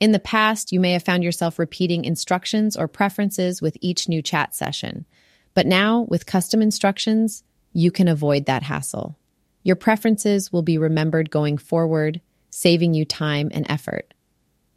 In 0.00 0.12
the 0.12 0.18
past, 0.18 0.72
you 0.72 0.80
may 0.80 0.92
have 0.92 1.04
found 1.04 1.22
yourself 1.22 1.58
repeating 1.58 2.04
instructions 2.04 2.76
or 2.76 2.88
preferences 2.88 3.62
with 3.62 3.78
each 3.80 4.08
new 4.08 4.20
chat 4.20 4.54
session. 4.54 5.06
But 5.54 5.66
now, 5.66 6.02
with 6.08 6.26
custom 6.26 6.60
instructions, 6.60 7.44
you 7.72 7.90
can 7.90 8.08
avoid 8.08 8.46
that 8.46 8.64
hassle. 8.64 9.16
Your 9.62 9.76
preferences 9.76 10.52
will 10.52 10.62
be 10.62 10.76
remembered 10.76 11.30
going 11.30 11.56
forward, 11.56 12.20
saving 12.50 12.94
you 12.94 13.04
time 13.04 13.48
and 13.54 13.64
effort. 13.70 14.12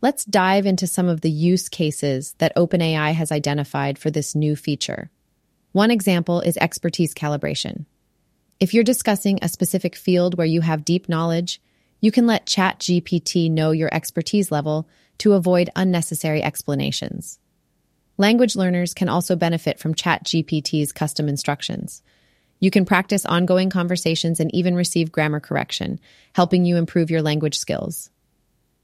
Let's 0.06 0.24
dive 0.24 0.68
into 0.68 0.86
some 0.86 1.10
of 1.10 1.22
the 1.22 1.32
use 1.32 1.68
cases 1.68 2.36
that 2.38 2.56
OpenAI 2.56 3.16
has 3.16 3.32
identified 3.32 3.98
for 3.98 4.12
this 4.12 4.36
new 4.36 4.56
feature. 4.56 5.10
One 5.72 5.90
example 5.90 6.42
is 6.42 6.58
expertise 6.58 7.16
calibration. 7.16 7.88
If 8.60 8.76
you're 8.76 8.84
discussing 8.84 9.40
a 9.42 9.50
specific 9.50 9.96
field 9.96 10.38
where 10.38 10.46
you 10.46 10.62
have 10.62 10.86
deep 10.86 11.10
knowledge, 11.10 11.60
you 12.02 12.12
can 12.12 12.28
let 12.28 12.46
ChatGPT 12.46 13.50
know 13.50 13.72
your 13.72 13.92
expertise 13.92 14.52
level 14.52 14.88
to 15.18 15.34
avoid 15.34 15.72
unnecessary 15.76 16.44
explanations. 16.44 17.40
Language 18.20 18.56
learners 18.56 18.94
can 18.94 19.10
also 19.10 19.36
benefit 19.36 19.80
from 19.80 19.96
ChatGPT's 19.96 20.92
custom 20.92 21.28
instructions. 21.28 22.04
You 22.60 22.70
can 22.70 22.86
practice 22.86 23.26
ongoing 23.26 23.72
conversations 23.72 24.40
and 24.40 24.54
even 24.54 24.76
receive 24.76 25.12
grammar 25.12 25.40
correction, 25.40 26.00
helping 26.34 26.64
you 26.64 26.78
improve 26.78 27.10
your 27.10 27.24
language 27.24 27.58
skills. 27.58 28.12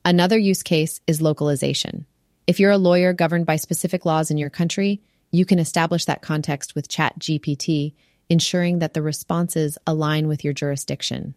Another 0.03 0.37
use 0.37 0.63
case 0.63 0.99
is 1.05 1.21
localization. 1.21 2.07
If 2.47 2.59
you're 2.59 2.71
a 2.71 2.77
lawyer 2.77 3.13
governed 3.13 3.45
by 3.45 3.57
specific 3.57 4.03
laws 4.03 4.31
in 4.31 4.37
your 4.39 4.49
country, 4.49 5.01
you 5.31 5.45
can 5.45 5.59
establish 5.59 6.05
that 6.05 6.23
context 6.23 6.73
with 6.73 6.89
ChatGPT, 6.89 7.93
ensuring 8.27 8.79
that 8.79 8.95
the 8.95 9.03
responses 9.03 9.77
align 9.85 10.27
with 10.27 10.43
your 10.43 10.53
jurisdiction. 10.53 11.35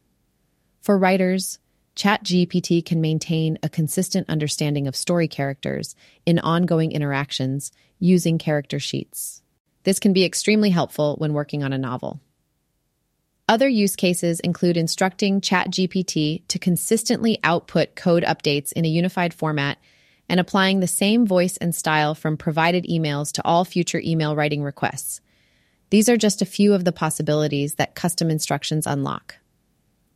For 0.80 0.96
writers, 0.96 1.58
ChatGPT 1.94 2.82
can 2.84 3.02
maintain 3.02 3.58
a 3.62 3.68
consistent 3.68 4.30
understanding 4.30 4.86
of 4.86 4.96
story 4.96 5.28
characters 5.28 5.94
in 6.24 6.38
ongoing 6.38 6.92
interactions 6.92 7.70
using 7.98 8.38
character 8.38 8.80
sheets. 8.80 9.42
This 9.82 9.98
can 9.98 10.14
be 10.14 10.24
extremely 10.24 10.70
helpful 10.70 11.16
when 11.18 11.34
working 11.34 11.62
on 11.62 11.74
a 11.74 11.78
novel. 11.78 12.20
Other 13.46 13.68
use 13.68 13.94
cases 13.94 14.40
include 14.40 14.78
instructing 14.78 15.42
ChatGPT 15.42 16.48
to 16.48 16.58
consistently 16.58 17.38
output 17.44 17.94
code 17.94 18.22
updates 18.22 18.72
in 18.72 18.86
a 18.86 18.88
unified 18.88 19.34
format 19.34 19.76
and 20.30 20.40
applying 20.40 20.80
the 20.80 20.86
same 20.86 21.26
voice 21.26 21.58
and 21.58 21.74
style 21.74 22.14
from 22.14 22.38
provided 22.38 22.84
emails 22.84 23.32
to 23.32 23.44
all 23.44 23.66
future 23.66 24.00
email 24.02 24.34
writing 24.34 24.62
requests. 24.62 25.20
These 25.90 26.08
are 26.08 26.16
just 26.16 26.40
a 26.40 26.46
few 26.46 26.72
of 26.72 26.86
the 26.86 26.92
possibilities 26.92 27.74
that 27.74 27.94
custom 27.94 28.30
instructions 28.30 28.86
unlock. 28.86 29.36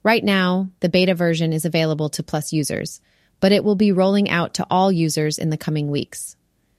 Right 0.02 0.24
now, 0.24 0.70
the 0.80 0.88
beta 0.88 1.14
version 1.14 1.52
is 1.52 1.66
available 1.66 2.08
to 2.10 2.22
Plus 2.22 2.54
users, 2.54 3.02
but 3.40 3.52
it 3.52 3.62
will 3.62 3.76
be 3.76 3.92
rolling 3.92 4.30
out 4.30 4.54
to 4.54 4.66
all 4.70 4.90
users 4.90 5.36
in 5.36 5.50
the 5.50 5.58
coming 5.58 5.90
weeks. 5.90 6.34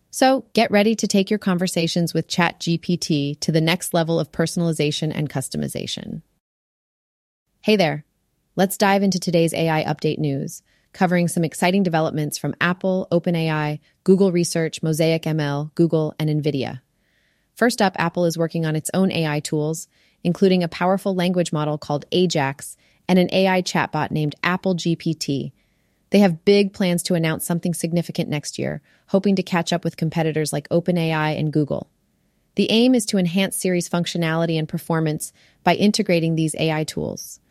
So 0.10 0.46
get 0.54 0.72
ready 0.72 0.96
to 0.96 1.08
take 1.08 1.30
your 1.30 1.38
conversations 1.38 2.16
with 2.16 2.28
ChatGPT 2.28 3.40
to 3.42 3.52
the 3.52 3.62
next 3.62 3.94
level 3.94 4.20
of 4.20 4.32
personalization 4.32 5.12
and 5.14 5.30
customization. 5.30 6.24
Hey 7.62 7.76
there. 7.76 8.06
Let's 8.56 8.78
dive 8.78 9.04
into 9.04 9.19
today's 9.19 9.54
AI 9.54 9.84
update 9.84 10.17
news, 10.17 10.63
covering 10.93 11.28
some 11.28 11.43
exciting 11.43 11.84
developments 11.84 12.38
from 12.38 12.56
Apple, 12.62 13.06
OpenAI, 13.12 13.82
Google 14.06 14.32
Research, 14.32 14.82
Mosaic 14.82 15.24
ML, 15.24 15.76
Google, 15.76 16.15
and 16.17 16.30
NVIDIA. 16.30 16.80
First 17.56 17.82
up, 17.82 17.98
Apple 18.00 18.24
is 18.24 18.38
working 18.38 18.65
on 18.65 18.78
its 18.78 18.89
own 18.93 19.12
AI 19.12 19.41
tools, 19.41 19.89
including 20.24 20.63
a 20.63 20.69
powerful 20.69 21.13
language 21.13 21.52
model 21.52 21.78
called 21.78 22.06
Ajax 22.13 22.78
and 23.10 23.19
an 23.19 23.28
AI 23.34 23.62
chatbot 23.62 24.10
named 24.10 24.36
Apple 24.41 24.76
GPT. 24.76 25.52
They 26.12 26.19
have 26.19 26.45
big 26.45 26.72
plans 26.72 27.04
to 27.04 27.13
announce 27.15 27.43
something 27.43 27.74
significant 27.74 28.30
next 28.30 28.58
year, 28.58 28.82
hoping 29.08 29.36
to 29.36 29.43
catch 29.43 29.74
up 29.74 29.84
with 29.84 29.98
competitors 29.98 30.54
like 30.54 30.69
OpenAI 30.69 31.38
and 31.38 31.52
Google. 31.52 31.89
The 32.56 32.72
aim 32.72 32.95
is 32.95 33.06
to 33.08 33.17
enhance 33.17 33.58
Siri's 33.58 33.89
functionality 33.89 34.58
and 34.58 34.67
performance 34.67 35.34
by 35.65 35.76
integrating 35.76 36.36
these 36.36 36.56
AI 36.58 36.86
tools 36.86 37.41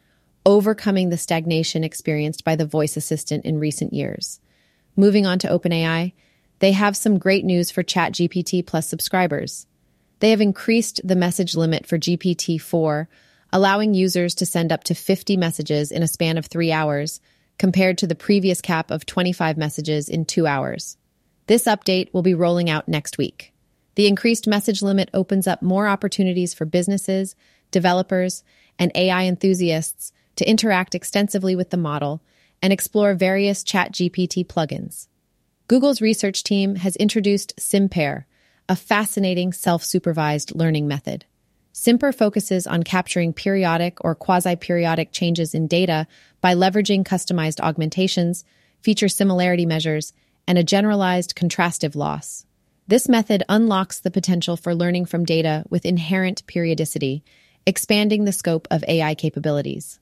overcoming 0.48 1.10
the 1.10 1.18
stagnation 1.18 1.84
experienced 1.84 2.42
by 2.42 2.56
the 2.56 2.64
voice 2.64 2.96
assistant 2.96 3.44
in 3.44 3.58
recent 3.58 3.92
years. 3.92 4.40
Moving 4.96 5.26
on 5.26 5.38
to 5.40 5.46
OpenAI, 5.46 6.14
they 6.60 6.72
have 6.72 6.96
some 6.96 7.18
great 7.18 7.44
news 7.44 7.70
for 7.70 7.82
ChatGPT 7.82 8.66
Plus 8.66 8.88
subscribers. 8.88 9.66
They 10.20 10.30
have 10.30 10.40
increased 10.40 11.02
the 11.04 11.14
message 11.14 11.54
limit 11.54 11.84
for 11.84 11.98
GPT 11.98 12.58
4, 12.58 13.10
allowing 13.52 13.92
users 13.92 14.34
to 14.36 14.46
send 14.46 14.72
up 14.72 14.84
to 14.84 14.94
50 14.94 15.36
messages 15.36 15.92
in 15.92 16.02
a 16.02 16.08
span 16.08 16.38
of 16.38 16.46
three 16.46 16.72
hours, 16.72 17.20
compared 17.58 17.98
to 17.98 18.06
the 18.06 18.14
previous 18.14 18.62
cap 18.62 18.90
of 18.90 19.04
25 19.04 19.58
messages 19.58 20.08
in 20.08 20.24
two 20.24 20.46
hours. 20.46 20.96
This 21.46 21.64
update 21.64 22.14
will 22.14 22.22
be 22.22 22.32
rolling 22.32 22.70
out 22.70 22.88
next 22.88 23.18
week. 23.18 23.52
The 23.96 24.06
increased 24.06 24.46
message 24.46 24.80
limit 24.80 25.10
opens 25.12 25.46
up 25.46 25.60
more 25.60 25.86
opportunities 25.86 26.54
for 26.54 26.64
businesses, 26.64 27.36
developers, 27.70 28.44
and 28.78 28.90
AI 28.94 29.24
enthusiasts 29.24 30.14
to 30.38 30.48
interact 30.48 30.94
extensively 30.94 31.54
with 31.54 31.70
the 31.70 31.76
model 31.76 32.22
and 32.62 32.72
explore 32.72 33.14
various 33.14 33.62
ChatGPT 33.62 34.46
plugins. 34.46 35.08
Google's 35.66 36.00
research 36.00 36.42
team 36.42 36.76
has 36.76 36.96
introduced 36.96 37.56
SimPer, 37.56 38.24
a 38.68 38.76
fascinating 38.76 39.52
self 39.52 39.84
supervised 39.84 40.54
learning 40.54 40.88
method. 40.88 41.24
SimPer 41.74 42.14
focuses 42.14 42.66
on 42.66 42.82
capturing 42.82 43.32
periodic 43.32 43.98
or 44.00 44.14
quasi 44.14 44.56
periodic 44.56 45.12
changes 45.12 45.54
in 45.54 45.66
data 45.66 46.06
by 46.40 46.54
leveraging 46.54 47.04
customized 47.04 47.60
augmentations, 47.60 48.44
feature 48.80 49.08
similarity 49.08 49.66
measures, 49.66 50.12
and 50.46 50.56
a 50.56 50.64
generalized 50.64 51.34
contrastive 51.36 51.94
loss. 51.94 52.46
This 52.86 53.08
method 53.08 53.42
unlocks 53.48 54.00
the 54.00 54.10
potential 54.10 54.56
for 54.56 54.74
learning 54.74 55.06
from 55.06 55.24
data 55.24 55.64
with 55.68 55.84
inherent 55.84 56.46
periodicity, 56.46 57.22
expanding 57.66 58.24
the 58.24 58.32
scope 58.32 58.66
of 58.70 58.84
AI 58.88 59.14
capabilities. 59.14 60.00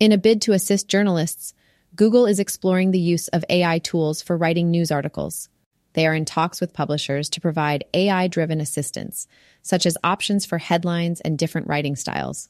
In 0.00 0.10
a 0.10 0.18
bid 0.18 0.42
to 0.42 0.52
assist 0.52 0.88
journalists, 0.88 1.54
Google 1.94 2.26
is 2.26 2.40
exploring 2.40 2.90
the 2.90 2.98
use 2.98 3.28
of 3.28 3.44
AI 3.48 3.78
tools 3.78 4.20
for 4.20 4.36
writing 4.36 4.70
news 4.70 4.90
articles. 4.90 5.48
They 5.92 6.04
are 6.06 6.14
in 6.14 6.24
talks 6.24 6.60
with 6.60 6.72
publishers 6.72 7.30
to 7.30 7.40
provide 7.40 7.84
AI 7.94 8.26
driven 8.26 8.60
assistance, 8.60 9.28
such 9.62 9.86
as 9.86 9.96
options 10.02 10.44
for 10.44 10.58
headlines 10.58 11.20
and 11.20 11.38
different 11.38 11.68
writing 11.68 11.94
styles. 11.94 12.48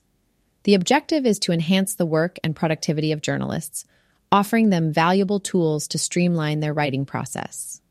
The 0.63 0.73
objective 0.73 1.27
is 1.27 1.39
to 1.41 1.53
enhance 1.53 1.95
the 1.95 2.07
work 2.07 2.39
and 2.43 2.57
productivity 2.57 3.13
of 3.13 3.21
journalists, 3.21 3.85
offering 4.33 4.71
them 4.71 4.95
valuable 4.95 5.41
tools 5.41 5.87
to 5.89 5.99
streamline 5.99 6.61
their 6.61 6.73
writing 6.73 7.05
process. 7.05 7.83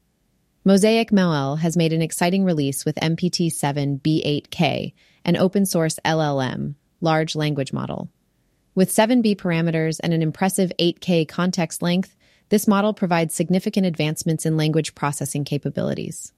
Mosaic 0.66 1.12
ML 1.12 1.60
has 1.60 1.78
made 1.78 1.94
an 1.94 2.02
exciting 2.02 2.44
release 2.44 2.86
with 2.86 2.96
MPT 2.96 3.52
7 3.52 4.00
B8K, 4.00 4.94
an 5.24 5.38
open 5.38 5.68
source 5.68 6.00
LLM, 6.04 6.74
large 7.00 7.36
language 7.36 7.72
model. 7.72 8.10
With 8.76 8.90
7B 8.90 9.36
parameters 9.36 10.00
and 10.02 10.14
an 10.14 10.24
impressive 10.24 10.72
8K 10.80 11.28
context 11.28 11.84
length, 11.84 12.16
this 12.50 12.68
model 12.68 12.94
provides 12.94 13.36
significant 13.36 13.86
advancements 13.86 14.48
in 14.48 14.58
language 14.58 14.96
processing 14.96 15.44
capabilities. 15.44 16.34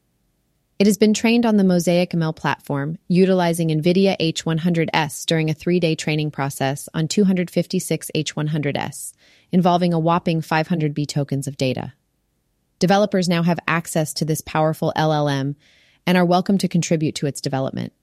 It 0.77 0.87
has 0.87 0.97
been 0.97 1.13
trained 1.13 1.45
on 1.45 1.55
the 1.55 1.63
Mosaic 1.63 2.09
ML 2.09 2.35
platform, 2.35 2.97
utilizing 3.07 3.69
NVIDIA 3.69 4.17
H100S 4.19 5.25
during 5.25 5.49
a 5.49 5.53
three 5.53 5.79
day 5.79 5.95
training 5.95 6.31
process 6.31 6.89
on 6.93 7.07
256 7.07 8.11
H100S, 8.13 9.13
involving 9.53 9.93
a 9.93 9.99
whopping 9.99 10.41
500B 10.41 11.07
tokens 11.07 11.47
of 11.47 11.55
data. 11.55 11.93
Developers 12.79 13.29
now 13.29 13.43
have 13.43 13.59
access 13.65 14.13
to 14.15 14.25
this 14.25 14.41
powerful 14.41 14.91
LLM 14.97 15.55
and 16.05 16.17
are 16.17 16.25
welcome 16.25 16.57
to 16.57 16.67
contribute 16.67 17.15
to 17.15 17.27
its 17.27 17.39
development. 17.39 17.93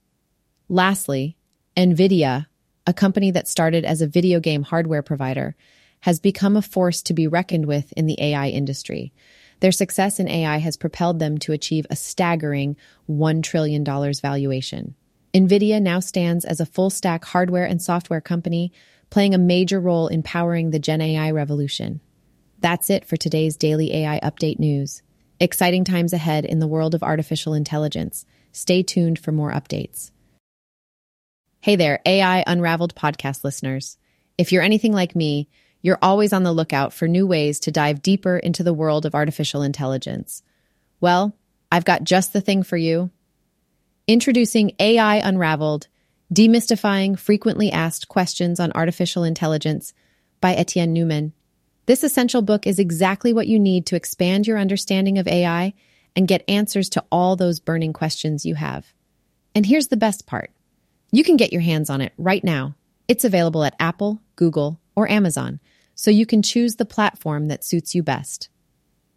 Lastly, 0.71 1.37
NVIDIA, 1.77 2.47
a 2.87 2.93
company 2.93 3.31
that 3.31 3.49
started 3.49 3.85
as 3.85 4.03
a 4.03 4.07
video 4.07 4.41
game 4.41 4.63
hardware 4.63 5.03
provider, 5.03 5.55
has 6.01 6.19
become 6.19 6.57
a 6.57 6.63
force 6.63 7.03
to 7.03 7.15
be 7.15 7.27
reckoned 7.27 7.67
with 7.67 7.93
in 7.93 8.07
the 8.07 8.21
AI 8.21 8.49
industry. 8.49 9.13
Their 9.61 9.71
success 9.71 10.19
in 10.19 10.29
AI 10.29 10.57
has 10.59 10.77
propelled 10.77 11.21
them 11.21 11.39
to 11.39 11.53
achieve 11.53 11.87
a 11.89 11.97
staggering 11.97 12.77
$1 13.09 13.43
trillion 13.45 13.85
valuation. 13.85 14.97
NVIDIA 15.33 15.81
now 15.81 16.01
stands 16.01 16.45
as 16.45 16.59
a 16.59 16.67
full 16.67 16.91
stack 16.91 17.25
hardware 17.25 17.65
and 17.65 17.81
software 17.81 18.21
company, 18.21 18.73
playing 19.11 19.35
a 19.35 19.39
major 19.39 19.79
role 19.79 20.09
in 20.09 20.23
powering 20.23 20.71
the 20.71 20.81
Gen 20.81 21.01
AI 21.01 21.31
revolution. 21.31 22.01
That's 22.59 22.91
it 22.91 23.05
for 23.05 23.17
today's 23.17 23.57
daily 23.57 23.95
AI 23.95 24.19
update 24.21 24.59
news. 24.59 25.03
Exciting 25.39 25.85
times 25.85 26.13
ahead 26.13 26.45
in 26.45 26.59
the 26.59 26.67
world 26.67 26.95
of 26.95 27.03
artificial 27.03 27.55
intelligence. 27.55 28.27
Stay 28.53 28.83
tuned 28.83 29.19
for 29.19 29.33
more 29.33 29.53
updates. 29.53 30.11
Hey 31.63 31.77
there, 31.77 32.01
AI 32.05 32.43
Unraveled 32.45 32.97
podcast 32.97 33.45
listeners. 33.45 33.97
If 34.37 34.51
you're 34.51 34.65
anything 34.65 34.93
like 34.93 35.15
me, 35.15 35.49
you're 35.81 35.97
always 36.03 36.33
on 36.33 36.43
the 36.43 36.51
lookout 36.51 36.93
for 36.93 37.07
new 37.07 37.25
ways 37.25 37.61
to 37.61 37.71
dive 37.71 38.03
deeper 38.03 38.37
into 38.37 38.65
the 38.65 38.75
world 38.75 39.07
of 39.07 39.15
artificial 39.15 39.63
intelligence. 39.63 40.43
Well, 41.01 41.37
I've 41.71 41.85
got 41.85 42.03
just 42.03 42.33
the 42.33 42.41
thing 42.41 42.65
for 42.65 42.77
you. 42.77 43.13
Introducing 44.09 44.73
AI 44.81 45.19
Unraveled 45.19 45.87
Demystifying 46.35 47.17
Frequently 47.17 47.71
Asked 47.71 48.09
Questions 48.09 48.59
on 48.59 48.73
Artificial 48.73 49.23
Intelligence 49.23 49.95
by 50.41 50.55
Etienne 50.57 50.93
Noumen. 50.93 51.31
This 51.87 52.03
essential 52.03 52.43
book 52.43 52.67
is 52.67 52.81
exactly 52.81 53.33
what 53.33 53.47
you 53.47 53.61
need 53.61 53.87
to 53.87 53.95
expand 53.95 54.49
your 54.49 54.59
understanding 54.59 55.17
of 55.17 55.29
AI 55.29 55.75
and 56.17 56.27
get 56.27 56.43
answers 56.49 56.89
to 56.89 57.05
all 57.13 57.37
those 57.37 57.61
burning 57.61 57.93
questions 57.93 58.45
you 58.45 58.57
have. 58.57 58.93
And 59.55 59.65
here's 59.65 59.87
the 59.87 59.97
best 59.97 60.27
part 60.27 60.51
you 61.13 61.23
can 61.23 61.37
get 61.37 61.53
your 61.53 61.63
hands 61.63 61.91
on 61.91 62.01
it 62.01 62.15
right 62.17 62.43
now. 62.43 62.75
It's 63.07 63.25
available 63.25 63.65
at 63.65 63.77
Apple, 63.79 64.23
Google, 64.35 64.81
or 64.97 65.09
Amazon 65.11 65.61
so 65.95 66.11
you 66.11 66.25
can 66.25 66.43
choose 66.43 66.77
the 66.77 66.87
platform 66.87 67.49
that 67.49 67.63
suits 67.63 67.95
you 67.95 68.03
best. 68.03 68.49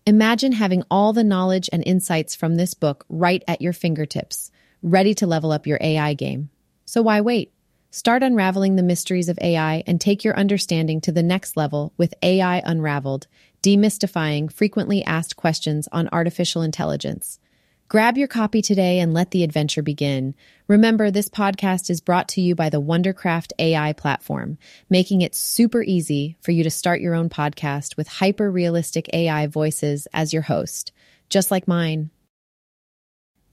Imagine 0.06 0.52
having 0.52 0.84
all 0.92 1.14
the 1.14 1.24
knowledge 1.24 1.70
and 1.72 1.82
insights 1.86 2.36
from 2.36 2.56
this 2.56 2.74
book 2.74 3.06
right 3.08 3.44
at 3.48 3.62
your 3.62 3.74
fingertips, 3.74 4.52
ready 4.84 5.14
to 5.16 5.26
level 5.26 5.54
up 5.54 5.66
your 5.66 5.80
AI 5.82 6.14
game. 6.14 6.50
So 6.84 7.02
why 7.02 7.22
wait? 7.22 7.54
Start 7.92 8.24
unraveling 8.24 8.76
the 8.76 8.84
mysteries 8.84 9.30
of 9.30 9.40
AI 9.42 9.82
and 9.88 10.02
take 10.02 10.26
your 10.26 10.38
understanding 10.38 11.00
to 11.00 11.14
the 11.14 11.24
next 11.24 11.56
level 11.56 11.94
with 11.98 12.14
AI 12.22 12.62
Unraveled, 12.66 13.28
demystifying 13.64 14.52
frequently 14.52 15.02
asked 15.06 15.38
questions 15.38 15.88
on 15.94 16.10
artificial 16.12 16.62
intelligence. 16.62 17.40
Grab 17.88 18.18
your 18.18 18.28
copy 18.28 18.64
today 18.64 19.00
and 19.00 19.14
let 19.14 19.30
the 19.30 19.44
adventure 19.44 19.84
begin. 19.84 20.34
Remember, 20.68 21.12
this 21.12 21.30
podcast 21.30 21.92
is 21.92 22.02
brought 22.02 22.28
to 22.30 22.42
you 22.42 22.56
by 22.56 22.70
the 22.70 22.82
Wondercraft 22.82 23.52
AI 23.60 23.94
platform, 23.94 24.58
making 24.90 25.22
it 25.22 25.36
super 25.36 25.84
easy 25.84 26.36
for 26.42 26.50
you 26.50 26.64
to 26.64 26.72
start 26.72 27.00
your 27.00 27.14
own 27.14 27.30
podcast 27.30 27.96
with 27.96 28.08
hyper 28.08 28.50
realistic 28.50 29.08
AI 29.14 29.46
voices 29.46 30.08
as 30.14 30.34
your 30.34 30.42
host, 30.42 30.94
just 31.30 31.52
like 31.52 31.68
mine. 31.68 32.10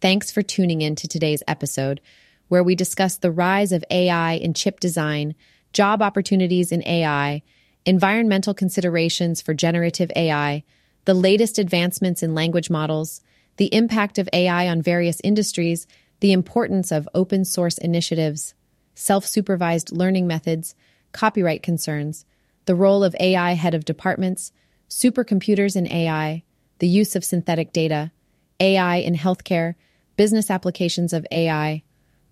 Thanks 0.01 0.31
for 0.31 0.41
tuning 0.41 0.81
in 0.81 0.97
to 0.97 1.07
today's 1.07 1.43
episode, 1.47 2.01
where 2.49 2.65
we 2.65 2.75
discuss 2.75 3.19
the 3.19 3.31
rise 3.31 3.71
of 3.71 3.85
AI 3.91 4.33
in 4.33 4.55
chip 4.55 4.81
design, 4.81 5.35
job 5.75 6.01
opportunities 6.01 6.73
in 6.73 6.83
AI, 6.89 7.43
environmental 7.85 8.55
considerations 8.55 9.43
for 9.43 9.53
generative 9.53 10.11
AI, 10.17 10.65
the 11.05 11.13
latest 11.13 11.59
advancements 11.59 12.23
in 12.23 12.35
language 12.35 12.71
models 12.71 13.21
the 13.57 13.75
impact 13.75 14.19
of 14.19 14.29
AI 14.33 14.69
on 14.69 14.83
various 14.83 15.21
industries, 15.23 15.87
the 16.21 16.33
importance 16.33 16.91
of 16.91 17.09
open 17.15 17.45
source 17.45 17.79
initiatives, 17.79 18.55
self 18.95 19.27
supervised 19.27 19.93
learning 19.93 20.27
methods, 20.27 20.75
copyright 21.13 21.63
concerns, 21.63 22.25
the 22.67 22.75
role 22.75 23.05
of 23.05 23.17
AI 23.19 23.53
head 23.53 23.75
of 23.75 23.85
departments, 23.85 24.53
supercomputers 24.89 25.77
in 25.77 25.91
AI, 25.91 26.45
the 26.79 26.89
use 26.89 27.17
of 27.17 27.25
synthetic 27.25 27.73
data, 27.73 28.13
AI 28.61 28.97
in 28.97 29.15
healthcare, 29.15 29.75
business 30.17 30.51
applications 30.51 31.13
of 31.13 31.27
AI, 31.31 31.83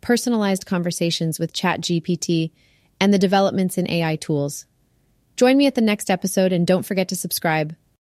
personalized 0.00 0.66
conversations 0.66 1.38
with 1.38 1.52
ChatGPT, 1.52 2.52
and 3.00 3.12
the 3.12 3.18
developments 3.18 3.78
in 3.78 3.90
AI 3.90 4.16
tools. 4.16 4.66
Join 5.36 5.56
me 5.56 5.66
at 5.66 5.74
the 5.74 5.80
next 5.80 6.10
episode 6.10 6.52
and 6.52 6.66
don't 6.66 6.84
forget 6.84 7.08
to 7.08 7.16
subscribe. 7.16 7.74